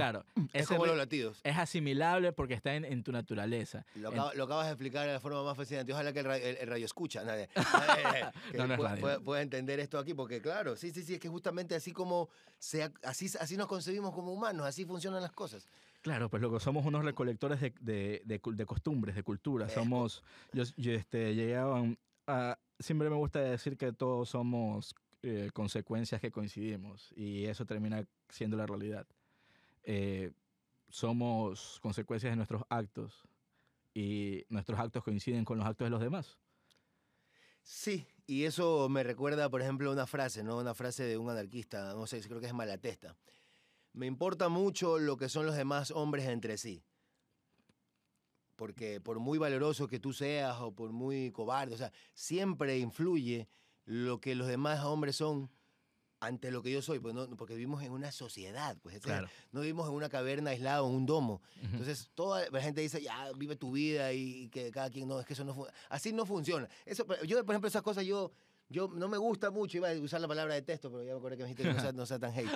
[0.00, 0.24] claro.
[0.52, 1.40] Es como los latidos.
[1.44, 3.84] es asimilable porque está en, en tu naturaleza.
[3.94, 5.92] Lo, En- lo acabas de explicar de la forma más fascinante.
[5.92, 7.22] Ojalá que el, el- el radio escucha.
[7.24, 7.48] nadie-
[8.52, 11.20] que No, no es pueda, pueda entender esto aquí, porque claro, sí, sí, sí, es
[11.20, 12.28] que justamente así como
[12.58, 15.66] sea, así, así nos concebimos como humanos, así funcionan las cosas.
[16.02, 19.66] Claro, pues loco, somos unos recolectores de, de, de de costumbres, de cultura.
[19.66, 20.22] Eh, Somos,
[20.52, 21.66] yo, yo, este, llegué a,
[22.26, 28.04] a- siempre me gusta decir que todos somos eh, consecuencias que coincidimos y eso termina
[28.30, 29.06] siendo la realidad.
[29.82, 30.32] Eh,
[30.88, 33.28] somos consecuencias de nuestros actos
[33.94, 36.38] y nuestros actos coinciden con los actos de los demás.
[37.62, 40.58] Sí, y eso me recuerda, por ejemplo, una frase, ¿no?
[40.58, 43.16] Una frase de un anarquista, no sé, creo que es Malatesta.
[43.92, 46.84] Me importa mucho lo que son los demás hombres entre sí.
[48.56, 53.48] Porque por muy valoroso que tú seas o por muy cobarde, o sea, siempre influye
[53.84, 55.50] lo que los demás hombres son
[56.20, 59.00] ante lo que yo soy, pues no, porque vivimos en una sociedad, pues
[59.52, 61.40] no vivimos en una caverna aislada, en un domo.
[61.62, 65.18] Entonces, toda la gente dice, ya, vive tu vida y, y que cada quien, no,
[65.18, 65.78] es que eso no funciona.
[65.88, 66.68] Así no funciona.
[66.84, 68.32] Eso, yo, por ejemplo, esas cosas yo,
[68.70, 71.18] yo no me gusta mucho, iba a usar la palabra de texto, pero ya me
[71.18, 72.48] acordé que me dijiste que no sea, no sea tan hate.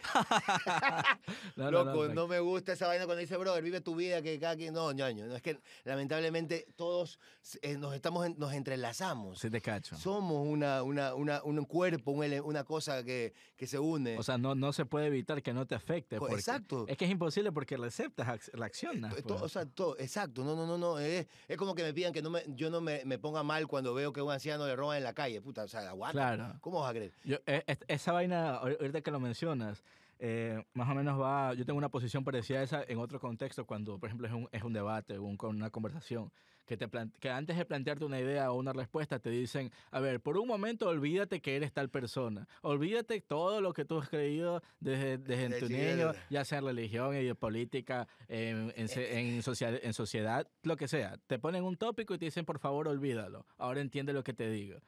[1.57, 4.23] No, no, no, Loco, no, me gusta esa vaina cuando dice, brother, vive tu vida,
[4.23, 5.27] que cada quien, no, ñaño.
[5.27, 7.19] No, es que lamentablemente todos
[7.63, 9.39] eh, nos, estamos, en- nos entrelazamos.
[9.39, 9.97] Sí te cacho.
[9.97, 14.17] Somos una, una, una, un cuerpo, un una cosa que, que se une.
[14.19, 16.19] O sea, no, no se puede evitar que no te afecte.
[16.19, 16.87] Porque- exacto.
[16.89, 19.15] Es que es imposible porque receptas, ac- reaccionas.
[19.17, 19.43] To- pues.
[19.43, 22.23] o sea, todo, exacto, no, no, no, no, es, es como que me pidan que
[22.23, 24.97] no me, yo no me, me ponga mal cuando veo que un anciano le roban
[24.99, 26.37] en la calle, puta, o sea, aguanta.
[26.37, 26.59] Claro.
[26.61, 27.13] ¿Cómo vas a creer?
[27.25, 29.83] Yo, eh, esa vaina, ahor- ahorita que lo mencionas,
[30.19, 33.65] eh, más o menos va, yo tengo una posición parecida a esa en otro contexto,
[33.67, 36.31] cuando, por ejemplo, es un, es un debate, un, con una conversación,
[36.67, 36.89] que, te
[37.21, 40.49] que antes de plantearte una idea o una respuesta te dicen, a ver, por un
[40.49, 45.49] momento olvídate que eres tal persona, olvídate todo lo que tú has creído desde, desde
[45.51, 50.49] De tu niño, ya sea en religión, en política, en, en, en, social- en sociedad,
[50.63, 51.19] lo que sea.
[51.27, 53.45] Te ponen un tópico y te dicen, por favor, olvídalo.
[53.59, 54.79] Ahora entiende lo que te digo.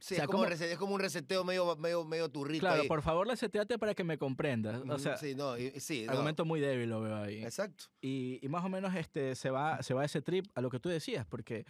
[0.00, 2.60] Sí, O sea, es, como ¿cómo- rese- es como un reseteo medio, medio, medio turrito
[2.60, 2.88] Claro, ahí.
[2.88, 4.82] por favor, reseteate para que me comprendas.
[4.88, 6.12] O sea, sí, no, sí, no.
[6.12, 7.42] argumento muy débil lo veo ahí.
[7.44, 7.84] Exacto.
[8.00, 10.80] Y, y más o menos este, se, va, se va ese trip a lo que
[10.80, 11.64] tú decías, porque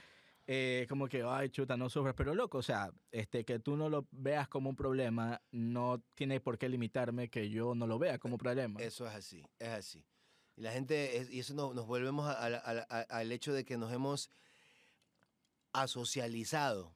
[0.47, 3.89] eh, como que, ay, chuta, no sufres, pero loco, o sea, este, que tú no
[3.89, 8.19] lo veas como un problema, no tiene por qué limitarme que yo no lo vea
[8.19, 8.81] como problema.
[8.81, 10.05] Eso es así, es así.
[10.57, 13.65] Y la gente, es- y eso no- nos volvemos a- a a- al hecho de
[13.65, 14.31] que nos hemos
[15.73, 16.95] asocializado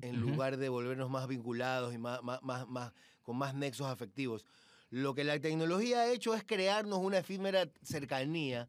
[0.00, 4.46] en lugar de volvernos más vinculados y más, más, más, más- con más nexos afectivos.
[4.90, 8.68] Lo que la tecnología ha hecho es crearnos una efímera cercanía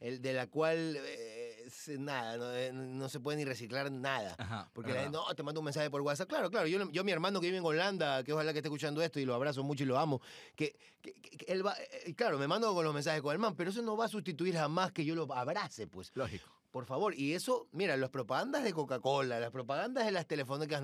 [0.00, 4.36] el, de la cual eh, nada, no, eh, no se puede ni reciclar nada.
[4.38, 6.28] Ajá, Porque la no, te mando un mensaje por WhatsApp.
[6.28, 6.68] Claro, claro.
[6.68, 9.24] Yo, yo mi hermano que vive en Holanda, que ojalá que esté escuchando esto y
[9.24, 10.20] lo abrazo mucho y lo amo,
[10.54, 11.14] que- que
[11.48, 13.96] él va, eh, claro, me mando con los mensajes con el man, pero eso no
[13.96, 16.12] va a sustituir jamás que yo lo abrace, pues.
[16.14, 16.48] Lógico.
[16.78, 20.80] Por favor, y eso, mira, las propagandas de Coca-Cola, las propagandas de las telefónicas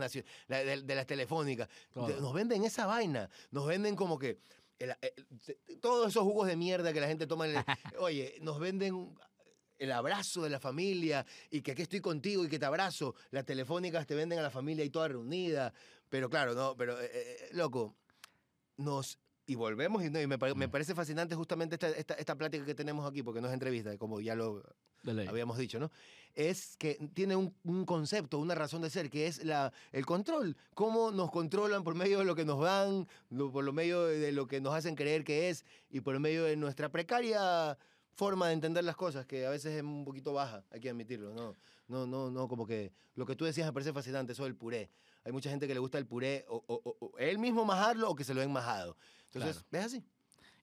[0.49, 4.41] de, de las telefónicas, nos venden esa vaina, nos venden como que
[4.81, 7.65] el- el- todos esos jugos de mierda que la gente toma, en el-
[8.01, 9.15] oye, nos venden
[9.79, 13.15] el abrazo de la familia y que aquí estoy contigo y que te abrazo.
[13.31, 15.73] Las telefónicas te venden a la familia y toda reunida,
[16.09, 17.95] pero claro, no, pero eh, eh, loco,
[18.79, 20.71] nos y volvemos y, no, y me, me Mm.
[20.73, 24.21] parece fascinante justamente esta, esta, esta plática que tenemos aquí, porque no es entrevista, como
[24.21, 24.61] ya lo.
[25.29, 25.91] Habíamos dicho, ¿no?
[26.35, 30.57] Es que tiene un, un concepto, una razón de ser, que es la, el control.
[30.75, 34.33] Cómo nos controlan por medio de lo que nos dan, lo- por lo medio de
[34.33, 37.79] lo que nos hacen creer que es y por medio de nuestra precaria
[38.17, 41.33] forma de entender las cosas, que a veces es un poquito baja, hay que admitirlo,
[41.35, 41.55] ¿no?
[41.87, 44.91] No, no, no, como que lo que tú decías me parece fascinante, eso del puré.
[45.25, 48.15] Hay mucha gente que le gusta el puré, o, o- o- él mismo majarlo o
[48.17, 48.97] que se lo den majado.
[49.27, 49.87] Entonces, Claro.
[49.87, 50.05] ¿es así?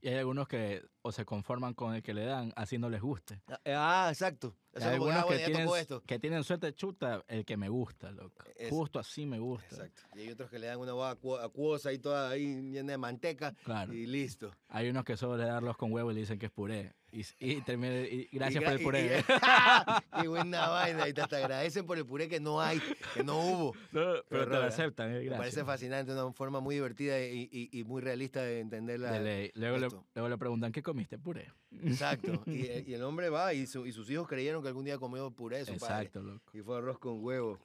[0.01, 3.01] Y hay algunos que o se conforman con el que le dan, así no les
[3.01, 3.41] guste.
[3.65, 4.55] Ah, exacto.
[4.73, 6.01] Y Eso hay ah, algunos que tienen, esto.
[6.03, 8.43] que tienen suerte chuta, el que me gusta, loco.
[8.55, 9.67] Es- Justo así me gusta.
[9.75, 10.01] Exacto.
[10.15, 13.53] Y hay otros que le dan una acu- acuosa y toda ahí llena de manteca
[13.65, 13.93] Claro.
[13.93, 14.51] y listo.
[14.69, 16.93] Hay unos que solo le darlos con huevo y le dicen que es puré.
[17.11, 19.19] Y, y termina- y gracias Y por el puré.
[19.19, 19.23] y-
[20.21, 21.09] Qué buena vaina.
[21.09, 22.79] Y te hasta agradecen por el puré que no hay,
[23.13, 23.73] que no hubo.
[23.91, 24.67] No, pero te lo rara.
[24.67, 29.11] aceptan, eh, Me parece fascinante, una forma muy divertida y, muy realista de entender la.
[29.11, 29.51] De ley.
[29.55, 31.17] Luego le, luego le preguntan, ¿qué comiste?
[31.17, 31.51] Puré.
[31.83, 32.43] Exacto.
[32.47, 34.97] Y, eh, y el hombre va y, su- y sus hijos creyeron que algún día
[34.97, 35.95] comió puré su padre.
[36.07, 36.51] Exacto, loco.
[36.57, 37.59] Y fue arroz con huevo.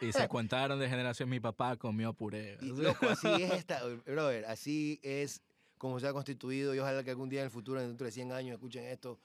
[0.00, 2.58] Y se contaron de generación, mi papá comió puré.
[2.60, 5.40] Y loco, así es esta, brother, así es
[5.78, 8.32] como se ha constituido y ojalá que algún día en el futuro, dentro de 100
[8.32, 9.18] años, escuchen esto,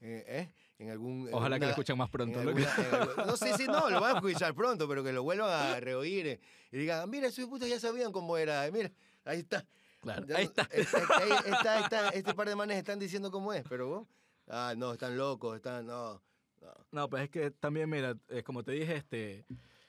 [0.00, 0.48] eh, ¿eh?
[0.78, 1.28] en algún...
[1.28, 2.40] en Ojalá que lo alguna- escuchen más pronto.
[2.40, 5.80] alguna- no sé si no, lo van a escuchar pronto, pero que lo vuelvan a
[5.80, 6.40] reoír eh,
[6.72, 8.90] y digan, mira, esos putas ya sabían cómo era, mira,
[9.24, 9.64] ahí está.
[10.00, 10.62] Claro, Ya ahí no- está.
[10.74, 10.86] eh, eh,
[11.20, 14.08] ahí está, ahí está, este par de manes están diciendo cómo es, pero vos,
[14.48, 16.22] ah, no, están locos, están, no,
[16.60, 16.72] no.
[16.90, 19.44] No, pues es que también, mira, eh, como te dije, este,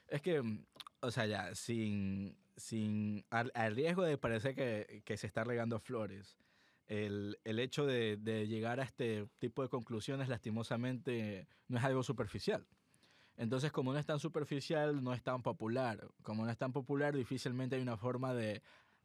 [0.07, 0.41] es que,
[0.99, 5.80] o sea, ya, sin, sin, al, al riesgo de parecer que, que se está regando
[5.80, 6.38] flores,
[6.88, 12.03] el, el hecho de, de llegar a este tipo de conclusiones, lastimosamente, no es algo
[12.03, 12.66] superficial.
[13.38, 16.05] Entonces, como no es tan superficial, no es tan popular.
[16.22, 18.62] Como no es tan popular, difícilmente hay una forma de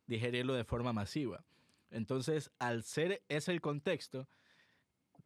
[0.06, 1.44] digerirlo de forma masiva.
[1.90, 4.28] Entonces, al ser ese el contexto,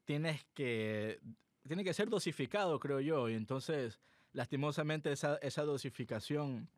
[0.04, 1.20] tienes que
[1.66, 3.28] tiene que ser dosificado, creo yo.
[3.28, 4.00] Y entonces,
[4.32, 6.68] lastimosamente, esa, esa dosificación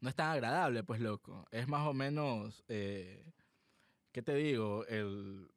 [0.00, 1.46] no es tan agradable, pues, loco.
[1.50, 3.32] Es más o menos, eh,
[4.12, 4.84] ¿qué te digo?
[4.86, 5.50] El,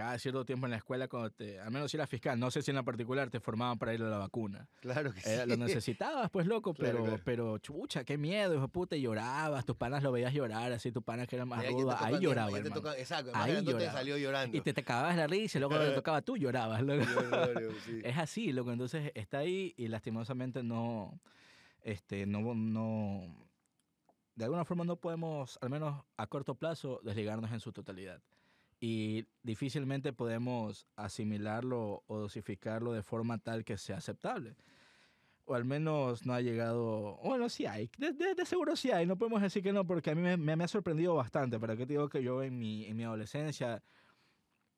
[0.00, 2.62] cada cierto tiempo en la escuela, cuando te, al menos si era fiscal, no sé
[2.62, 4.66] si en la particular te formaban para ir a la vacuna.
[4.80, 5.28] Claro que sí.
[5.28, 7.22] Eh, lo necesitabas, pues, loco, Claro, pero, claro.
[7.22, 11.02] pero chucha, qué miedo, hijo puta, y llorabas, tus panas lo veías llorar, así, tus
[11.04, 13.92] panas que eran más rudos, ahí lloraba, te exacto, Ahí imagínate, te lloraba.
[13.92, 14.56] salió llorando.
[14.56, 17.04] Y te, te cagabas la risa y luego te tocaba tú llorabas, loco.
[17.84, 18.00] Sí.
[18.02, 18.72] Es así, loco.
[18.72, 21.20] Entonces está ahí y lastimosamente no,
[21.82, 23.36] este, no, no,
[24.34, 28.22] de alguna forma no podemos, al menos a corto plazo, desligarnos en su totalidad.
[28.80, 34.56] Y difícilmente podemos asimilarlo o dosificarlo de forma tal que sea aceptable.
[35.44, 39.04] O al menos no ha llegado, bueno, sí hay, de, de- de seguro sí hay,
[39.04, 41.92] no podemos decir que no, porque a mí me, ha sorprendido bastante, pero que te
[41.94, 43.82] digo que yo en mi, en mi adolescencia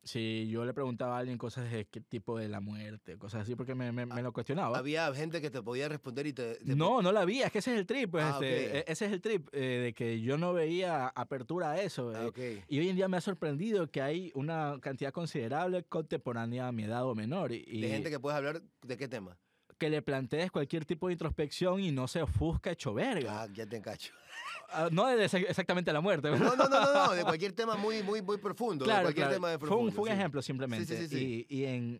[0.05, 3.55] si yo le preguntaba a alguien cosas de qué tipo de la muerte, cosas así,
[3.55, 4.77] porque me, me, me lo cuestionaba.
[4.79, 6.57] Había gente que te podía responder y te...
[6.57, 8.85] te- No, no la vi, es que ese es el trip, pues, Ah, este, e-
[8.89, 12.13] ese es el trip, eh, de que yo no veía apertura a eso.
[12.15, 12.63] Ah, eh.
[12.69, 16.85] Y hoy en día me ha sorprendido que hay una cantidad considerable contemporánea a mi
[16.85, 17.53] edad o menor.
[17.53, 19.39] Y, De gente que puedes hablar de qué tema.
[19.79, 23.43] que le plantees cualquier tipo de introspección y no se ofusca hecho verga.
[23.43, 24.13] Ah, ya te encacho.
[24.73, 26.31] Ah, no de exa- exactamente la muerte.
[26.31, 28.85] No, no, no, no, no, de cualquier tema muy, muy, muy profundo.
[28.85, 29.91] Claro, cualquier tema de fue profundo.
[29.91, 31.07] un, fue un ejemplo simplemente.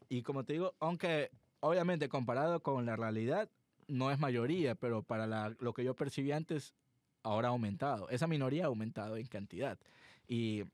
[0.09, 3.49] Y, como te digo, aunque obviamente comparado con la realidad
[3.89, 6.75] no es mayoría, pero para lo que yo percibí antes,
[7.23, 8.09] ahora ha aumentado.
[8.09, 9.79] Esa minoría ha aumentado en cantidad.
[10.27, 10.65] Y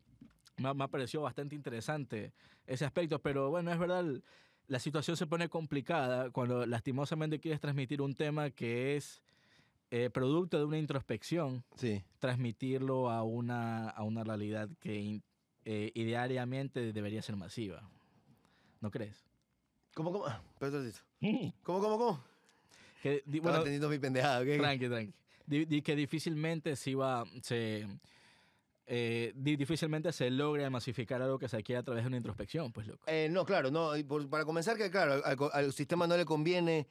[0.57, 2.33] me, me ha parecido bastante interesante
[2.67, 4.05] ese aspecto, pero bueno, es verdad,
[4.67, 9.23] la situación se pone complicada cuando lastimosamente quieres transmitir un tema que es
[9.91, 12.03] eh, producto de una introspección Sí.
[12.19, 15.23] transmitirlo a una, a una realidad que in-
[15.65, 17.89] eh, ideariamente debería ser masiva.
[18.81, 19.25] ¿No crees?
[19.95, 20.27] ¿Cómo, cómo?
[20.27, 20.99] Ah, ratito.
[21.63, 22.25] ¿Cómo, cómo, cómo?
[23.03, 24.59] Que, di- bueno, entendiendo mi pendejada, ¿ok?
[24.59, 25.13] tranqui, tranqui.
[25.47, 27.87] Di- di que difícilmente se iba, se,
[28.87, 32.73] eh, di- difícilmente se logra masificar algo que se adquiere a través de una introspección,
[32.73, 33.05] pues loco.
[33.07, 33.93] Eh, no, claro, no.
[34.07, 36.87] por- para comenzar, que claro, al, al sistema no le conviene.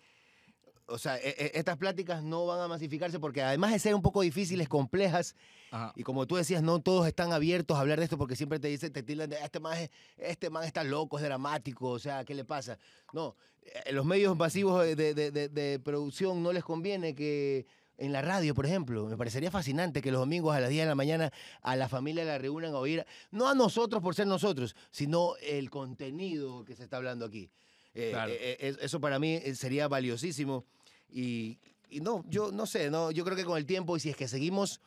[0.89, 4.01] O sea, e- e- estas pláticas no van a masificarse porque además de ser un
[4.01, 5.35] poco difíciles, complejas,
[5.71, 5.91] Ajá.
[5.97, 8.69] y como tú decías, no todos están abiertos a hablar de esto porque siempre te
[8.69, 12.23] dicen, te tildan de este man, es- este man está loco, es dramático, o sea,
[12.23, 12.77] ¿qué le pasa?
[13.11, 17.65] No, eh, los medios masivos de, de- de- producción no les conviene que
[17.97, 20.87] en la radio, por ejemplo, me parecería fascinante que los domingos a las 10 de
[20.89, 21.33] la mañana
[21.63, 25.69] a la familia la reúnan a oír, no a nosotros por ser nosotros, sino el
[25.69, 27.49] contenido que se está hablando aquí.
[27.95, 28.31] Eh, Claro.
[28.31, 30.63] eh, eh, eso para mí sería valiosísimo.
[31.09, 34.09] Y, y no, yo no sé, no, yo creo que con el tiempo, y si
[34.09, 34.81] es que seguimos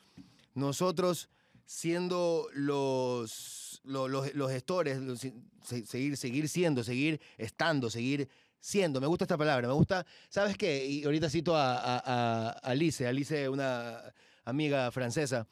[0.55, 1.29] nosotros
[1.65, 9.01] siendo los, lo- los, los gestores, los- se- seguir, seguir siendo, seguir estando, seguir siendo.
[9.01, 10.85] Me gusta esta palabra, me gusta, ¿sabes qué?
[10.87, 14.03] Y ahorita cito a, a, a Alice, Alice, una
[14.45, 15.47] amiga francesa,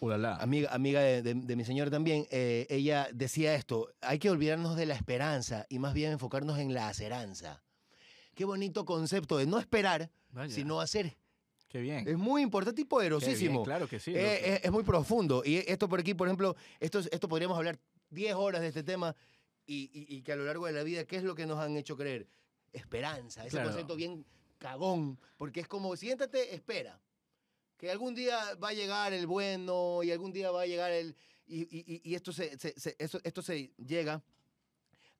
[0.00, 0.36] Ulala.
[0.36, 4.76] amiga, amiga de, de- de mi señor también, eh, ella decía esto, hay que olvidarnos
[4.76, 7.62] de la esperanza y más bien enfocarnos en la aceranza.
[8.34, 11.16] Qué bonito concepto de no esperar, Vaya, sino hacer.
[11.68, 12.06] Qué bien.
[12.06, 13.62] Es muy importante y Qué bien, poderosísimo.
[13.62, 14.12] claro que sí.
[14.14, 14.46] Eh, loco.
[14.54, 15.42] es, es muy profundo.
[15.44, 17.78] Y esto por aquí, por ejemplo, esto, es- esto podríamos hablar
[18.10, 19.14] 10 horas de este tema
[19.66, 21.58] y, y- y que a lo largo de la vida, ¿qué es lo que nos
[21.58, 22.28] han hecho creer?
[22.72, 23.68] Esperanza, ese Claro.
[23.70, 24.24] concepto bien
[24.58, 27.00] cagón, porque es como, siéntate, espera,
[27.76, 31.16] que algún día va a llegar el bueno y algún día va a llegar el...
[31.46, 34.22] Y, y- y- y esto, se, se- se- esto, esto se llega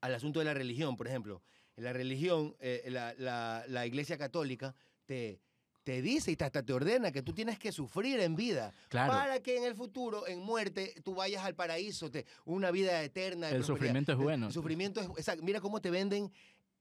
[0.00, 1.42] al asunto de la religión, por ejemplo.
[1.76, 4.74] La religión, eh, la, la- la iglesia católica
[5.06, 5.40] te,
[5.82, 9.12] te dice y hasta te ordena que tú tienes que sufrir en vida claro.
[9.12, 13.48] para que en el futuro, en muerte, tú vayas al paraíso, te- una vida eterna.
[13.50, 14.46] El sufrimiento es bueno.
[14.48, 15.42] El sufrimiento es, exacto.
[15.42, 16.30] Mira cómo te venden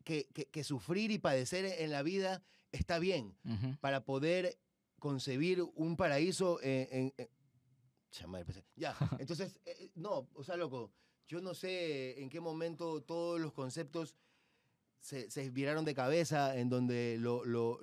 [0.03, 3.35] que, que- que sufrir y padecer en la vida está bien
[3.79, 4.57] para poder
[4.99, 6.87] concebir un paraíso en...
[6.91, 7.29] en- en-
[8.11, 10.91] Chamar, pues, Ya, entonces, eh, no, o sea, loco,
[11.29, 14.17] yo no sé en qué momento todos los conceptos
[15.01, 17.79] se, se viraron de cabeza en donde lo, lo-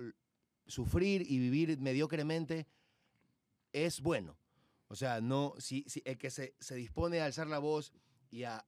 [0.66, 2.66] sufrir y vivir mediocremente
[3.73, 4.37] es bueno.
[4.89, 7.93] O sea, no, si, si el que se, se dispone a alzar la voz
[8.31, 8.64] y a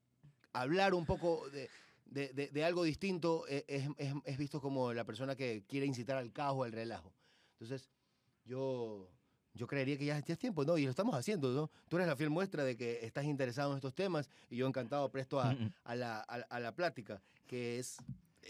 [0.53, 1.69] hablar un poco de,
[2.07, 5.87] de- de- de algo distinto eh, es, es- es visto como la persona que quiere
[5.87, 7.13] incitar al caos o al relajo.
[7.53, 7.91] Entonces,
[8.45, 9.09] yo,
[9.55, 10.77] yo creería que ya, ya es tiempo, ¿no?
[10.77, 11.71] Y lo estamos haciendo, ¿no?
[11.89, 15.11] Tú eres la fiel muestra de que estás interesado en estos temas y yo encantado
[15.11, 15.51] presto a,
[15.85, 17.97] a la, a, a la plática, que es,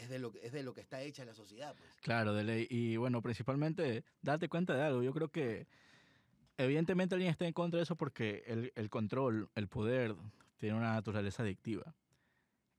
[0.01, 1.75] es, de lo, que- es de lo que está hecha la sociedad.
[1.77, 1.91] Pues.
[2.03, 2.67] Claro, de ley.
[2.71, 5.03] Y bueno, principalmente, darte cuenta de algo.
[5.03, 5.67] Yo creo que
[6.59, 10.15] evidentemente alguien está en contra de eso porque el, el control, el poder,
[10.59, 11.95] tiene una naturaleza adictiva.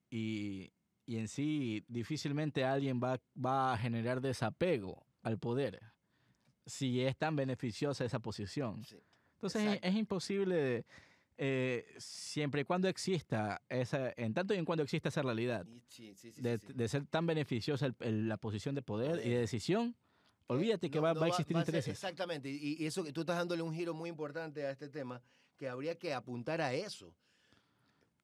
[0.10, 0.72] Y,
[1.06, 5.82] y en sí, difícilmente alguien va, va a generar desapego al poder
[6.66, 8.84] si es tan beneficiosa esa posición.
[8.84, 8.98] Sí.
[9.36, 10.86] Entonces es imposible,
[11.38, 15.82] eh, siempre y cuando exista, esa, en tanto y en cuando exista esa realidad, Y-
[15.88, 19.40] sí, sí, sí, de, ser tan beneficiosa el- el- la posición de poder y de
[19.40, 19.96] decisión,
[20.48, 21.94] olvídate que No- va, no va a existir va ser- intereses.
[21.94, 25.22] exactamente, y, y eso que tú estás dándole un giro muy importante a este tema,
[25.58, 27.14] que habría que apuntar a eso.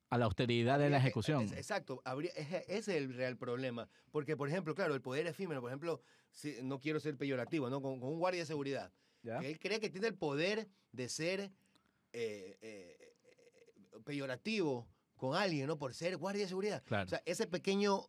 [0.09, 1.43] a la austeridad de la Habría que- ejecución.
[1.57, 3.89] exacto, habría, ese es el real problema.
[4.09, 6.01] Porque, por ejemplo, claro, el poder efímero, por ejemplo,
[6.31, 7.81] si- no quiero ser peyorativo, ¿no?
[7.81, 9.39] Con, con un guardia de seguridad, ¿Ya?
[9.39, 11.51] que él cree que tiene el poder de ser eh,
[12.13, 12.96] eh, eh,
[14.03, 15.77] peyorativo con alguien, ¿no?
[15.77, 16.83] Por ser guardia de seguridad.
[16.85, 17.05] Claro.
[17.05, 18.05] O sea, ese pequeño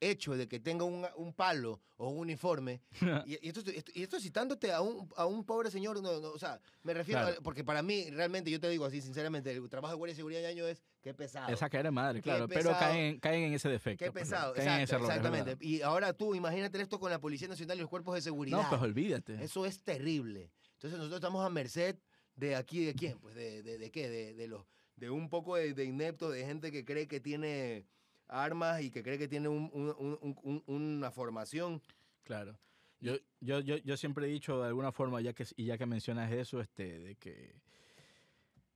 [0.00, 2.82] hecho de que tenga un, un palo o un uniforme,
[3.26, 6.30] y, y esto, esto- y esto citándote a un, a un pobre señor, no, no,
[6.32, 7.36] o sea, me refiero, Claro.
[7.38, 10.16] a- porque para mí, realmente, yo te digo así, sinceramente, el trabajo de guardia de
[10.16, 11.50] seguridad de año es, qué pesado.
[11.50, 12.48] Esa caer de madre, claro.
[12.48, 14.04] Pero caen, caen en ese defecto.
[14.04, 15.56] Qué pues, pesado, caen en ese error, exactamente.
[15.64, 18.60] Y ahora tú, imagínate esto con la Policía Nacional y los cuerpos de seguridad.
[18.62, 19.42] No, pues olvídate.
[19.42, 20.50] Eso es terrible.
[20.74, 21.96] Entonces nosotros estamos a merced
[22.36, 23.18] de aquí, ¿de quién?
[23.18, 24.08] Pues de, de, de qué?
[24.08, 24.64] De, de los,
[24.96, 27.86] de un poco de, de inepto, de gente que cree que tiene
[28.28, 31.82] armas y que cree que tiene un- un- un- un- un- una formación.
[32.22, 32.58] Claro.
[33.00, 35.84] Yo, yo, yo, yo siempre he dicho de alguna forma, ya que, y ya que
[35.84, 37.54] mencionas eso, este, de que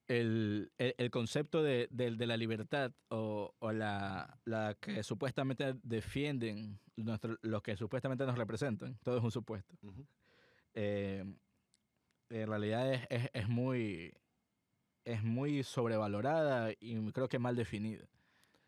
[0.06, 5.74] el, el, el concepto de, de- de la libertad o, o la, la que supuestamente
[5.82, 9.74] defienden nuestro- los que supuestamente nos representan, todo es un supuesto.
[10.74, 11.24] eh,
[12.30, 14.12] en realidad es, es, es muy
[15.04, 18.04] es muy sobrevalorada y creo que mal definida.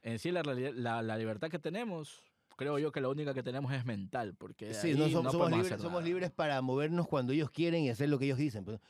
[0.03, 2.23] En sí la, la, la libertad que tenemos,
[2.57, 5.51] creo yo que la única que tenemos es mental, porque Sí, no, som- no somos,
[5.51, 8.65] libres, somos libres para movernos cuando ellos quieren y hacer lo que ellos dicen.
[8.65, 8.81] pues.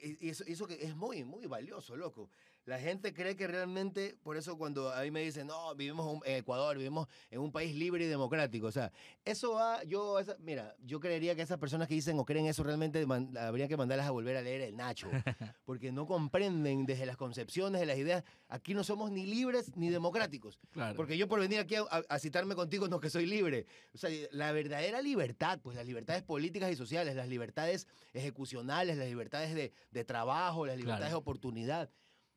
[0.00, 2.30] Y eso, eso que es muy, muy valioso, loco.
[2.68, 6.36] La gente cree que realmente, por eso cuando a mí me dicen, no, vivimos en
[6.36, 8.66] Ecuador, vivimos en un país libre y democrático.
[8.66, 8.92] O sea,
[9.24, 12.62] eso va, yo, esa- mira, yo creería que esas personas que dicen o creen eso
[12.62, 15.08] realmente man- habría que mandarlas a volver a leer el Nacho.
[15.64, 18.22] Porque no comprenden desde las concepciones, de las ideas.
[18.48, 20.58] Aquí no somos ni libres ni democráticos.
[20.70, 20.94] Claro.
[20.94, 23.64] Porque yo por venir aquí a, a- a citarme contigo no que soy libre.
[23.94, 29.08] O sea, la verdadera libertad, pues las libertades políticas y sociales, las libertades ejecucionales, las
[29.08, 31.14] libertades de, de trabajo, las libertades Claro.
[31.14, 31.90] de oportunidad.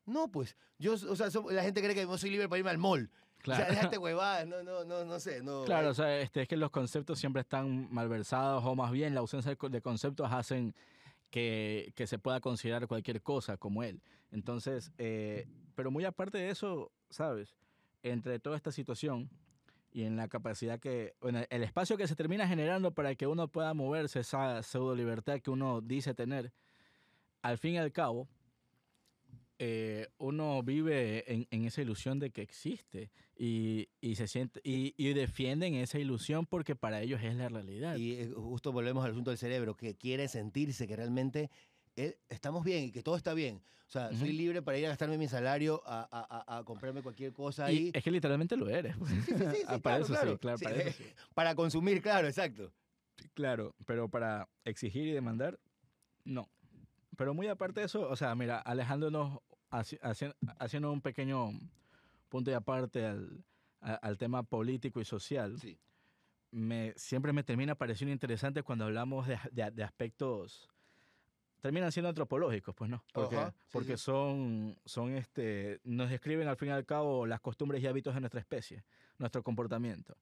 [0.04, 2.70] No, pues, yo, o sea, so- la gente cree que no soy libre para irme
[2.70, 3.10] al mall.
[3.38, 3.62] Claro.
[3.62, 5.64] O sea, déjate huevadas, no, no, no, no sé, no.
[5.64, 9.14] Claro, eh, o sea, este, es que los conceptos siempre están malversados o más bien
[9.14, 10.74] la ausencia de conceptos hacen
[11.30, 14.00] que, que se pueda considerar cualquier cosa como él.
[14.30, 17.56] Entonces, eh, pero muy aparte de eso, ¿sabes?
[18.04, 19.28] Entre toda esta situación
[19.90, 23.48] y en la capacidad que, bueno, el espacio que se termina generando para que uno
[23.48, 26.52] pueda moverse, esa pseudo libertad que uno dice tener,
[27.42, 28.28] al fin y al cabo,
[29.64, 34.92] eh, uno vive en, en esa ilusión de que existe y, y se siente y,
[34.96, 37.94] y defienden esa ilusión porque para ellos es la realidad.
[37.96, 41.48] Y eh, justo volvemos al asunto del cerebro, que quiere sentirse que realmente
[41.94, 43.62] eh, estamos bien y que todo está bien.
[43.86, 47.32] O sea, soy libre para ir a gastarme mi salario a, a- a- comprarme cualquier
[47.32, 48.96] cosa Y es que literalmente lo eres.
[49.06, 49.36] Sí, sí, sí, sí,
[49.66, 50.32] claro, para eso claro.
[50.32, 51.04] sí, claro, para eso.
[51.34, 52.72] Para consumir, claro, exacto.
[53.34, 55.60] Claro, pero para exigir y demandar,
[56.24, 56.48] no.
[57.16, 59.40] Pero muy aparte de eso, o sea, mira, alejándonos,
[59.72, 61.50] haci- haci- haciendo un pequeño
[62.28, 63.44] punto de aparte al,
[63.80, 65.78] a- al tema político y social, Sí.
[66.50, 70.68] me, siempre me termina pareciendo interesante cuando hablamos de, de- de aspectos,
[71.60, 74.04] terminan siendo antropológicos, pues no, porque, Ajá, sí, porque sí.
[74.04, 78.20] son, son este, nos describen al fin y al cabo las costumbres y hábitos de
[78.20, 78.84] nuestra especie,
[79.18, 80.16] nuestro comportamiento.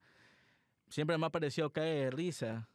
[0.88, 2.68] Siempre me ha parecido caer de risa,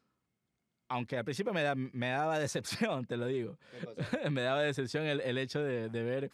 [0.87, 3.57] aunque al principio me, da- me daba decepción, te lo digo,
[4.31, 6.31] me daba decepción el, el hecho de, de ver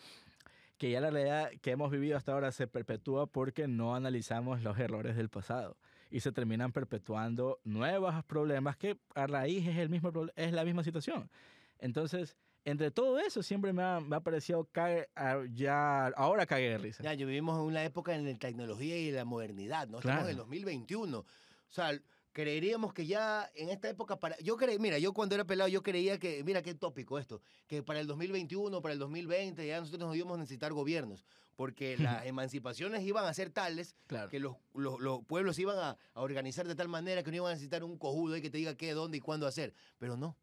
[0.81, 4.79] que ya la realidad que hemos vivido hasta ahora se perpetúa porque no analizamos los
[4.79, 5.77] errores del pasado
[6.09, 10.83] y se terminan perpetuando nuevos problemas que a raíz es, el mismo, es la misma
[10.83, 11.29] situación.
[11.77, 15.07] Entonces, entre todo eso siempre me ha, me ha parecido caer,
[15.53, 17.03] ya, ahora cague de risa.
[17.03, 19.99] Ya, yo vivimos en una época en la tecnología y la modernidad, ¿no?
[19.99, 20.45] Estamos en el Claro.
[20.45, 21.19] 2021.
[21.19, 21.25] O
[21.69, 21.91] sea,
[22.33, 25.83] creeríamos que ya en esta época para yo creí, mira, yo cuando era pelado yo
[25.83, 30.07] creía que mira qué tópico esto, que para el 2021, para el 2020 ya nosotros
[30.07, 31.25] nos íbamos a necesitar gobiernos,
[31.55, 34.29] porque las emancipaciones iban a ser tales Claro.
[34.29, 37.49] que los, los- los pueblos iban a, a organizar de tal manera que no iban
[37.51, 40.37] a necesitar un cojudo ahí que te diga qué, dónde y cuándo hacer, pero no.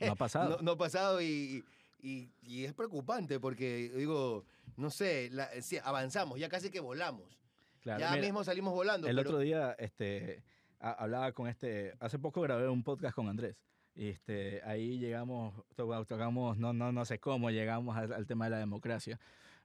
[0.00, 0.50] No ha pasado.
[0.58, 1.64] No, no ha pasado y,
[2.02, 4.44] y- y es preocupante porque, digo,
[4.76, 7.38] no sé, la- sí, avanzamos, ya casi que volamos.
[7.80, 9.08] Claro, ya mira, mismo salimos volando.
[9.08, 10.42] El pero- otro día este,
[10.80, 13.56] ha- hablaba con este, hace poco grabé un podcast con Andrés.
[13.94, 18.50] Este, ahí llegamos, to- tocamos, no, no, no sé cómo, llegamos al, al tema de
[18.52, 19.18] la democracia.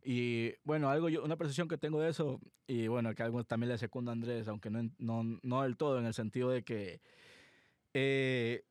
[0.04, 3.70] Y bueno, algo yo, una percepción que tengo de eso, y bueno, que algo también
[3.72, 7.02] le secundo a Andrés, aunque no, no, no del todo, en el sentido de que
[7.94, 8.64] eh,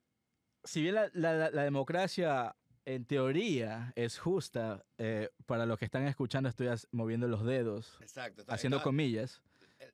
[0.64, 6.07] si bien la, la- la democracia en teoría es justa, eh, para los que están
[6.07, 8.42] escuchando estoy moviendo los dedos, Exacto.
[8.42, 9.40] está- haciendo está- comillas.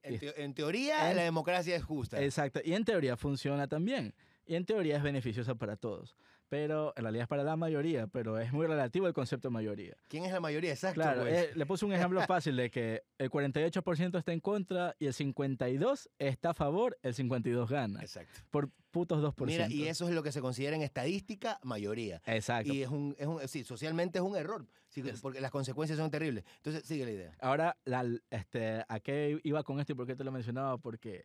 [0.03, 2.23] En, teo- en teoría, En- la democracia es justa.
[2.23, 4.15] Exacto, y en teoría funciona también.
[4.47, 6.17] Y en teoría es beneficiosa para todos.
[6.49, 9.95] pero en realidad es para la mayoría, pero es muy relativo el concepto de mayoría.
[10.09, 10.73] ¿Quién es la mayoría?
[10.73, 11.01] Exacto.
[11.01, 11.33] Claro, pues.
[11.33, 15.13] eh, le puse un ejemplo fácil de que el 48% está en contra y el
[15.15, 18.01] 52% está a favor, el 52% gana.
[18.01, 18.41] Exacto.
[18.51, 19.47] Por putos 2%.
[19.47, 22.21] Mira, y eso es lo que se considera en estadística mayoría.
[22.27, 22.73] Exacto.
[22.75, 26.11] Y es un, es un, sí, socialmente es un error, sí, porque las consecuencias son
[26.11, 26.45] terribles.
[26.57, 27.37] Entonces, sigue la idea.
[27.41, 30.79] Ahora, la, este, ¿a qué iba con esto y por qué te lo mencionaba?
[30.79, 31.25] Porque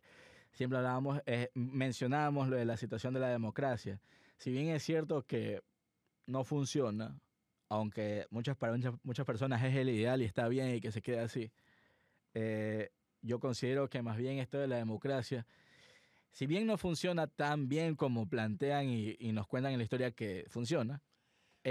[0.52, 4.00] siempre hablábamos, eh, mencionábamos lo de la situación de la democracia.
[4.38, 5.62] Si bien es cierto que
[6.26, 7.20] no funciona,
[7.68, 11.02] aunque muchas, para muchas, muchas personas es el ideal y está bien y que se
[11.02, 11.52] quede así,
[12.34, 12.90] eh,
[13.20, 15.46] yo considero que más bien esto de la democracia,
[16.30, 20.12] si bien no funciona tan bien como plantean y, y nos cuentan en la historia
[20.12, 21.02] que funciona,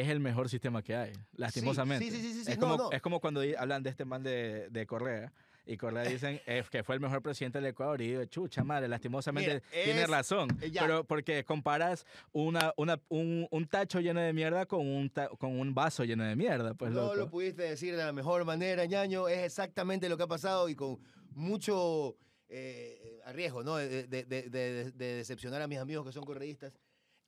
[0.01, 2.03] es el mejor sistema que hay, lastimosamente.
[2.05, 2.91] sí, sí, sí, sí, Es, no, como, no.
[2.91, 5.31] es como cuando hablan de este man de, de Correa.
[5.67, 8.01] Y Correa dicen eh, que fue el mejor presidente del Ecuador.
[8.01, 10.49] Y digo, chucha madre, lastimosamente Mira, tiene es- razón.
[10.61, 10.81] eh, ya.
[10.81, 15.57] Pero porque comparas una, una, un, un tacho lleno de mierda con un, ta- con
[15.59, 16.73] un vaso lleno de mierda.
[16.75, 17.15] Pues no loco.
[17.15, 19.27] lo pudiste decir de la mejor manera, ñaño.
[19.29, 20.99] Es exactamente lo que ha pasado y con
[21.31, 22.15] mucho
[22.49, 23.77] eh, arriesgo, ¿no?
[23.77, 26.73] De, de- de- de- de decepcionar a mis amigos que son correístas.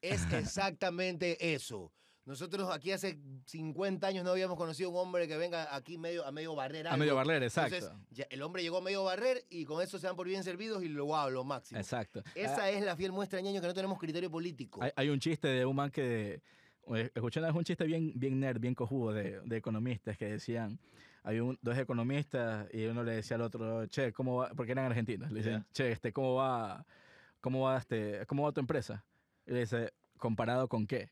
[0.02, 1.92] Es exactamente eso.
[2.28, 6.32] Nosotros aquí hace 50 años no habíamos conocido un hombre que venga aquí medio, a
[6.32, 7.76] medio barrer a medio barrer, exacto.
[7.78, 10.44] Entonces, ya el hombre llegó a medio barrer y con eso se dan por bien
[10.44, 11.80] servidos y lo wow, lo máximo.
[11.80, 12.22] exacto.
[12.36, 14.84] Esa es la fiel muestra, ñaño, que no tenemos criterio político.
[14.84, 16.42] Hay, hay un chiste de un man que.
[16.94, 20.26] eh, Escuché una vez un chiste bien, bien nerd, bien cojudo de, de economistas que
[20.26, 20.78] decían.
[21.24, 24.50] Hay un, dos economistas y uno le decía al otro, che, ¿cómo va?
[24.56, 25.32] Porque eran argentinos.
[25.32, 25.68] Le dicen, Ya.
[25.74, 26.86] che, este, ¿cómo va,
[27.42, 29.06] cómo va este, cómo va tu empresa?
[29.46, 31.10] Y le dice, ¿comparado con qué?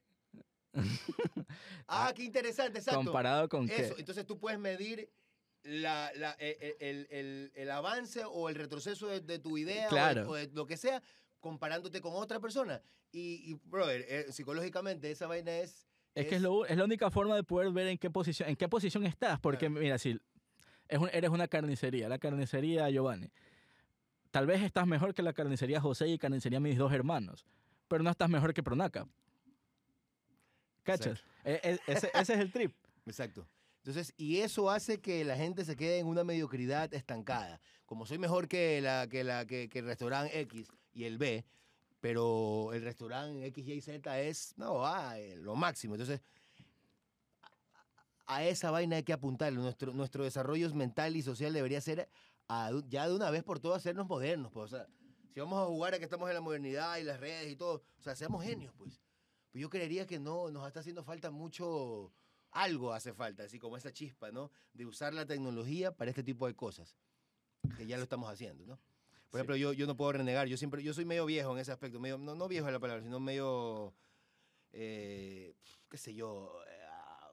[1.88, 3.03] ah, qué interesante, exacto.
[3.03, 3.76] ¿Comparado con qué?
[3.86, 5.09] Eso, entonces tú puedes medir
[5.63, 9.84] la, la- e- e- el, el- el avance o el retroceso de, de tu idea
[9.84, 10.30] o de- Claro.
[10.30, 11.01] o, de, lo que sea
[11.39, 12.82] comparándote con otra persona.
[13.11, 15.88] Y, y brother, eh, psicológicamente esa vaina es...
[16.15, 18.55] Es que es, lo, es la única forma de poder ver en qué posición, en
[18.55, 19.39] qué posición estás.
[19.39, 20.17] Porque, mira, si
[20.88, 23.30] es un- eres una carnicería, la carnicería Giovanni,
[24.32, 27.45] tal vez estás mejor que la carnicería José y carnicería mis dos hermanos,
[27.88, 29.07] pero no estás mejor que Pronaca.
[30.86, 31.23] ¿Cachas?
[31.43, 32.73] E- e- ese, ese es el trip.
[33.05, 33.45] Exacto.
[33.79, 37.59] Entonces, y eso hace que la gente se quede en una mediocridad estancada.
[37.86, 41.45] Como soy mejor que, la, que, la, que, que el restaurante X y el B,
[42.01, 45.93] pero el restaurante X, Y, Z es, no, ah, lo máximo.
[45.95, 46.21] Entonces,
[47.43, 49.59] a, a esa vaina hay que apuntarle.
[49.59, 52.09] Nuestro, nuestro desarrollo mental y social debería ser
[52.47, 54.51] a- ya de una vez por todas hacernos modernos.
[54.51, 54.88] Pues, o sea,
[55.33, 57.83] si vamos a jugar a que estamos en la modernidad y las redes y todo,
[57.99, 58.99] o sea, seamos genios, pues.
[59.56, 62.12] Pues yo creería que no, nos está haciendo falta mucho,
[62.51, 64.51] algo hace falta, así como esa chispa, ¿no?
[64.74, 66.97] De usar la tecnología para este tipo de cosas,
[67.78, 68.76] que ya lo estamos haciendo, ¿no?
[68.76, 68.84] Por
[69.32, 69.38] Sí.
[69.38, 72.01] ejemplo, yo, yo no puedo renegar, yo siempre, yo soy medio viejo en ese aspecto,
[72.01, 73.93] medio, no, no viejo es la palabra, sino medio,
[74.74, 75.56] eh,
[75.89, 77.32] qué sé yo, eh, ah,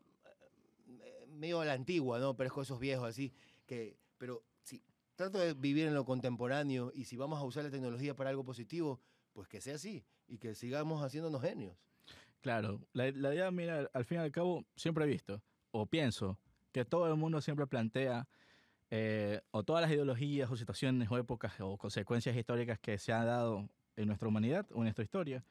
[1.01, 2.37] eh, medio a la antigua, ¿no?
[2.37, 3.33] Pero es con esos viejos así,
[3.67, 4.81] que, pero si
[5.17, 8.45] trato de vivir en lo contemporáneo y si vamos a usar la tecnología para algo
[8.45, 9.01] positivo,
[9.33, 11.77] pues que sea así y que sigamos haciéndonos genios.
[12.43, 15.41] Claro, la, la idea, mira, al fin y al cabo, siempre he visto,
[15.71, 16.39] o pienso,
[16.73, 18.27] que todo el mundo siempre plantea,
[18.91, 23.27] eh, o todas las ideologías, o situaciones, o épocas, o consecuencias históricas que se han
[23.27, 25.45] dado en nuestra humanidad o en nuestra historia,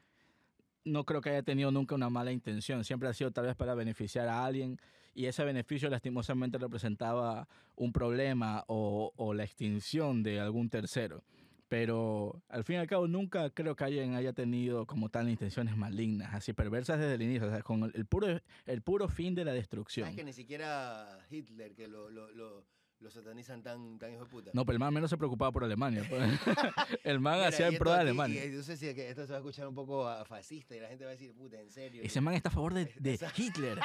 [0.83, 3.73] no creo que haya tenido nunca una mala intención, siempre ha sido tal vez para
[3.73, 4.77] beneficiar a alguien,
[5.15, 11.23] y ese beneficio lastimosamente representaba un problema o, o la extinción de algún tercero.
[11.71, 15.77] Pero al fin y al cabo nunca creo que alguien haya tenido como tal intenciones
[15.77, 18.27] malignas, así perversas desde el inicio, o sea, con el, puro,
[18.65, 20.03] el puro fin de la destrucción.
[20.03, 22.65] ¿Sabes que ni siquiera Hitler, que lo, lo, lo,
[22.99, 24.51] lo satanizan tan, tan hijo de puta?
[24.53, 26.05] No, pero el man menos se preocupaba por Alemania.
[26.09, 26.21] pues.
[27.05, 28.43] el man Mira, hacía en pro de Alemania.
[28.45, 30.81] y yo sé si que esto se va a escuchar un poco a- fascista y
[30.81, 32.01] la gente va a decir, puta, en serio.
[32.03, 33.17] Ese man está a favor de, de.
[33.37, 33.79] Hitler.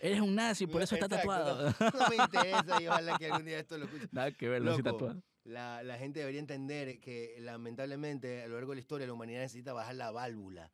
[0.00, 1.74] Eres un nazi, por eso está Exacto, tatuado.
[1.80, 4.08] No, no me interesa y ojalá que algún día esto lo escuche.
[4.10, 5.22] Nada que ver, no sí Loco, tatuado.
[5.46, 9.40] La, la gente debería entender que lamentablemente a lo largo de la historia la humanidad
[9.40, 10.72] necesita bajar la válvula.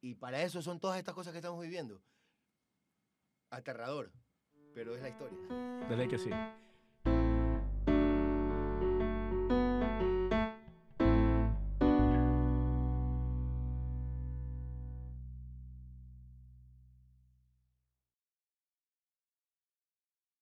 [0.00, 2.02] Y para eso son todas estas cosas que estamos viviendo.
[3.50, 4.10] Aterrador,
[4.74, 5.38] pero es la historia.
[5.88, 6.30] De ley que sí.